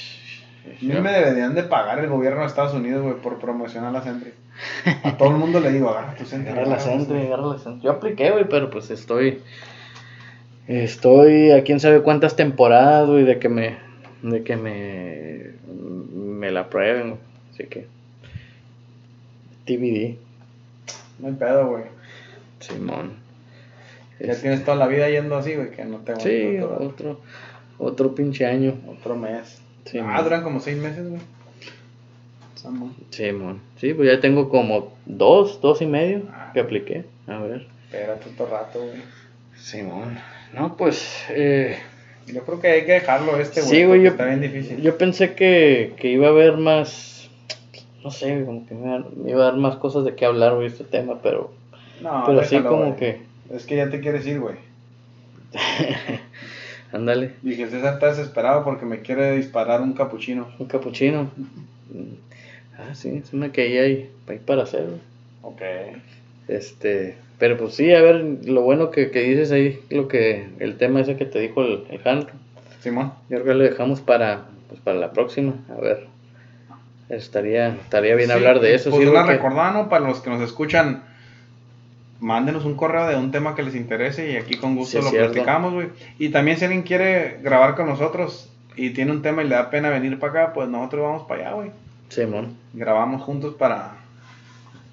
mí 0.81 0.87
Yo- 0.93 1.01
me 1.01 1.11
deberían 1.11 1.53
de 1.55 1.63
pagar 1.63 1.99
el 1.99 2.07
gobierno 2.09 2.41
de 2.41 2.47
Estados 2.47 2.73
Unidos, 2.73 3.03
güey, 3.03 3.15
por 3.15 3.39
promocionar 3.39 3.91
la 3.91 4.01
Sentry. 4.03 4.33
A 5.03 5.17
todo 5.17 5.29
el 5.29 5.35
mundo 5.35 5.59
le 5.59 5.71
digo, 5.71 5.89
agarra 5.89 6.15
tu 6.15 6.25
Sentry. 6.25 6.51
Agarra 6.51 6.69
la 6.69 6.79
Sentry, 6.79 7.27
agarra 7.27 7.47
la 7.47 7.57
Sentry. 7.59 7.81
Yo 7.83 7.91
apliqué, 7.91 8.31
güey, 8.31 8.45
pero 8.49 8.69
pues 8.69 8.89
estoy. 8.91 9.41
Estoy 10.67 11.51
a 11.51 11.63
quién 11.63 11.79
sabe 11.79 12.01
cuántas 12.01 12.35
temporadas, 12.35 13.07
güey, 13.07 13.23
de 13.23 13.37
que 13.39 13.49
me. 13.49 13.77
De 14.23 14.43
que 14.43 14.55
me. 14.55 15.51
Me 16.15 16.49
la 16.51 16.69
prueben, 16.69 17.09
güey. 17.11 17.19
Así 17.53 17.63
que. 17.65 17.87
TBD. 19.65 20.17
No 21.19 21.27
hay 21.27 21.33
pedo, 21.33 21.67
güey. 21.67 21.83
Simón. 22.59 23.13
Ya 24.19 24.31
Es- 24.31 24.41
tienes 24.41 24.63
toda 24.63 24.77
la 24.77 24.87
vida 24.87 25.09
yendo 25.09 25.35
así, 25.37 25.53
güey, 25.55 25.71
que 25.71 25.85
no 25.85 25.97
te 25.97 26.15
Sí, 26.19 26.57
otro, 26.59 26.85
otro, 26.87 27.21
otro 27.77 28.15
pinche 28.15 28.45
año. 28.45 28.73
otro 28.87 29.15
mes. 29.15 29.61
Sí, 29.85 29.99
ah, 29.99 30.03
man. 30.03 30.23
duran 30.23 30.43
como 30.43 30.59
seis 30.59 30.77
meses, 30.77 31.07
güey. 31.09 31.21
Simón. 32.55 32.93
Simón. 33.11 33.61
Sí, 33.79 33.93
pues 33.93 34.09
ya 34.11 34.19
tengo 34.19 34.49
como 34.49 34.93
dos, 35.05 35.61
dos 35.61 35.81
y 35.81 35.85
medio 35.85 36.23
Ah. 36.31 36.51
que 36.53 36.59
apliqué. 36.61 37.05
A 37.27 37.37
ver. 37.39 37.67
Espérate 37.85 38.29
otro 38.29 38.47
rato, 38.47 38.79
güey. 38.79 39.01
Simón. 39.55 40.17
No, 40.53 40.75
pues. 40.75 41.23
Eh, 41.29 41.77
Yo 42.27 42.43
creo 42.43 42.59
que 42.59 42.67
hay 42.67 42.85
que 42.85 42.93
dejarlo 42.93 43.37
este, 43.39 43.61
güey. 43.61 43.71
Sí, 43.71 43.83
güey, 43.85 44.01
yo- 44.03 44.09
Está 44.11 44.25
bien 44.25 44.41
difícil. 44.41 44.81
yo 44.81 44.97
pensé 44.97 45.35
que, 45.35 45.93
que 45.97 46.09
iba 46.09 46.27
a 46.27 46.31
haber 46.31 46.57
más. 46.57 47.29
No 48.03 48.09
sé, 48.11 48.43
como 48.45 48.65
que 48.67 48.73
me 48.75 48.87
iba, 48.87 49.05
me 49.15 49.29
iba 49.31 49.41
a 49.41 49.45
dar 49.45 49.57
más 49.57 49.75
cosas 49.77 50.05
de 50.05 50.15
qué 50.15 50.25
hablar, 50.25 50.55
güey, 50.55 50.67
este 50.67 50.83
tema, 50.83 51.19
pero. 51.21 51.51
no, 52.01 52.23
pero 52.25 52.43
sí, 52.43 52.55
déjalo, 52.55 52.69
como 52.69 52.85
güey. 52.85 52.95
que. 52.97 53.21
Es 53.53 53.65
que 53.65 53.75
ya 53.75 53.89
te 53.91 53.99
quieres 53.99 54.25
ir, 54.25 54.39
güey. 54.39 54.55
Ándale, 56.91 57.33
Dije, 57.41 57.67
César 57.67 57.95
está 57.95 58.07
desesperado 58.07 58.63
porque 58.63 58.85
me 58.85 58.99
quiere 59.01 59.35
disparar 59.35 59.81
un 59.81 59.93
capuchino. 59.93 60.47
un 60.59 60.67
capuchino. 60.67 61.29
Ah, 62.77 62.93
sí, 62.93 63.21
es 63.23 63.33
una 63.33 63.51
que 63.51 63.61
ahí 63.61 63.77
hay, 63.77 64.09
para 64.45 64.63
hacer. 64.63 64.85
Ok. 65.41 65.61
Este, 66.47 67.15
pero 67.39 67.57
pues 67.57 67.73
sí, 67.75 67.91
a 67.93 68.01
ver, 68.01 68.23
lo 68.45 68.61
bueno 68.61 68.91
que, 68.91 69.11
que 69.11 69.21
dices 69.23 69.51
ahí, 69.51 69.79
lo 69.89 70.07
que, 70.07 70.47
el 70.59 70.77
tema 70.77 71.01
ese 71.01 71.15
que 71.17 71.25
te 71.25 71.39
dijo 71.39 71.61
el, 71.63 71.83
el 71.89 71.99
Hank, 71.99 72.29
Simón. 72.81 73.13
yo 73.29 73.37
creo 73.41 73.45
que 73.45 73.53
lo 73.55 73.63
dejamos 73.63 74.01
para, 74.01 74.45
pues 74.69 74.79
para 74.81 74.97
la 74.99 75.11
próxima, 75.11 75.53
a 75.75 75.81
ver, 75.81 76.05
estaría, 77.09 77.69
estaría 77.69 78.15
bien 78.15 78.29
Sí, 78.29 78.33
hablar 78.35 78.59
de 78.59 78.75
eso, 78.75 78.89
Pues 78.91 79.03
sí, 79.03 79.09
una 79.09 79.21
porque- 79.21 79.35
recordada, 79.37 79.71
¿no? 79.71 79.89
Para 79.89 80.07
los 80.07 80.21
que 80.21 80.29
nos 80.29 80.41
escuchan, 80.41 81.03
mándenos 82.19 82.65
un 82.65 82.75
correo 82.75 83.07
de 83.07 83.15
un 83.15 83.31
tema 83.31 83.55
que 83.55 83.63
les 83.63 83.75
interese 83.75 84.31
y 84.31 84.35
aquí 84.37 84.55
con 84.57 84.75
gusto 84.75 84.91
Sí, 84.93 84.97
es 84.99 85.03
lo 85.05 85.09
cierto. 85.11 85.33
platicamos, 85.33 85.73
güey. 85.73 85.87
Y 86.19 86.29
también 86.29 86.57
si 86.57 86.65
alguien 86.65 86.83
quiere 86.83 87.39
grabar 87.43 87.75
con 87.75 87.87
nosotros 87.87 88.49
y 88.75 88.91
tiene 88.91 89.11
un 89.11 89.21
tema 89.21 89.43
y 89.43 89.47
le 89.47 89.55
da 89.55 89.69
pena 89.69 89.89
venir 89.89 90.19
para 90.19 90.43
acá, 90.43 90.53
pues 90.53 90.67
nosotros 90.69 91.01
vamos 91.03 91.23
para 91.27 91.41
allá, 91.47 91.55
güey. 91.55 91.71
Simón, 92.09 92.55
Grabamos 92.73 93.21
juntos 93.23 93.55
para, 93.55 93.93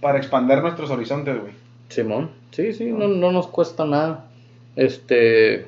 para 0.00 0.18
expander 0.18 0.62
nuestros 0.62 0.90
horizontes, 0.90 1.40
güey. 1.40 1.52
Simón, 1.88 2.30
sí, 2.52 2.72
sí, 2.72 2.86
no, 2.86 3.06
no 3.08 3.32
nos 3.32 3.46
cuesta 3.48 3.84
nada, 3.84 4.24
este, 4.76 5.66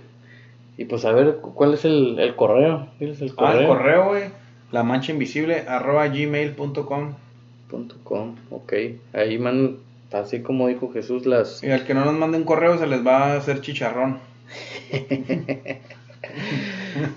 y 0.78 0.86
pues 0.86 1.04
a 1.04 1.12
ver, 1.12 1.36
¿cuál 1.42 1.74
es 1.74 1.84
el, 1.84 2.18
el 2.18 2.34
correo? 2.34 2.88
¿Diles 2.98 3.20
el 3.20 3.30
Ah, 3.32 3.34
correo? 3.36 3.60
el 3.60 3.66
correo, 3.66 4.08
güey. 4.08 4.22
La 4.72 4.82
mancha 4.82 5.12
invisible 5.12 5.64
arroba 5.68 6.08
gmail.com. 6.08 7.12
Punto 7.70 7.96
com, 8.04 8.34
ok, 8.50 8.72
ahí 9.12 9.38
man, 9.38 9.76
así 10.14 10.40
como 10.42 10.68
dijo 10.68 10.90
Jesús, 10.92 11.26
las, 11.26 11.62
Y 11.62 11.70
al 11.70 11.84
que 11.84 11.94
no 11.94 12.04
nos 12.04 12.14
mande 12.14 12.38
un 12.38 12.44
correo 12.44 12.78
se 12.78 12.86
les 12.86 13.06
va 13.06 13.32
a 13.32 13.36
hacer 13.36 13.60
chicharrón. 13.60 14.18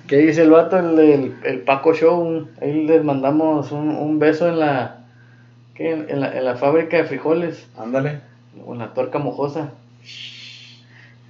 ¿Qué 0.08 0.18
dice 0.18 0.42
el 0.44 0.50
vato, 0.50 0.80
el, 0.80 0.96
del- 0.96 1.36
el 1.44 1.60
Paco 1.62 1.94
Show? 1.94 2.48
Ahí 2.62 2.86
les 2.86 3.04
mandamos 3.04 3.72
un, 3.72 3.90
un 3.90 4.20
beso 4.20 4.48
en 4.50 4.60
la, 4.60 5.00
¿qué? 5.76 5.92
En, 5.92 6.20
la, 6.20 6.38
en 6.38 6.46
la 6.46 6.56
fábrica 6.56 6.98
de 6.98 7.04
frijoles, 7.06 7.68
Ándale. 7.78 8.20
o 8.66 8.74
en 8.74 8.80
la 8.80 8.94
tuerca 8.94 9.20
mojosa. 9.20 9.72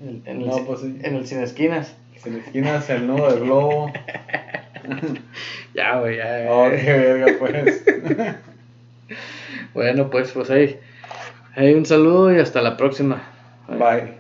En, 0.01 0.21
en 0.25 0.41
el, 0.41 0.47
No, 0.47 0.53
ci- 0.59 0.65
pues 0.65 0.79
sí. 0.81 0.97
en 1.03 1.15
el 1.15 1.27
Sin 1.27 1.39
Esquinas. 1.41 1.95
Le 2.25 2.39
esquinas 2.39 2.89
el 2.89 3.07
nudo 3.07 3.29
del 3.31 3.41
globo. 3.43 3.91
Ya, 5.73 5.99
güey, 5.99 6.15
ya. 6.17 6.45
Oh, 6.49 6.69
qué 6.69 6.93
verga, 6.93 7.33
pues. 7.39 7.83
Bueno, 9.73 10.09
pues, 10.09 10.31
pues 10.31 10.49
ahí, 10.49 10.79
ahí 11.57 11.73
un 11.73 11.85
saludo 11.85 12.33
y 12.33 12.39
hasta 12.39 12.61
la 12.61 12.77
próxima. 12.77 13.21
Bye. 13.67 14.16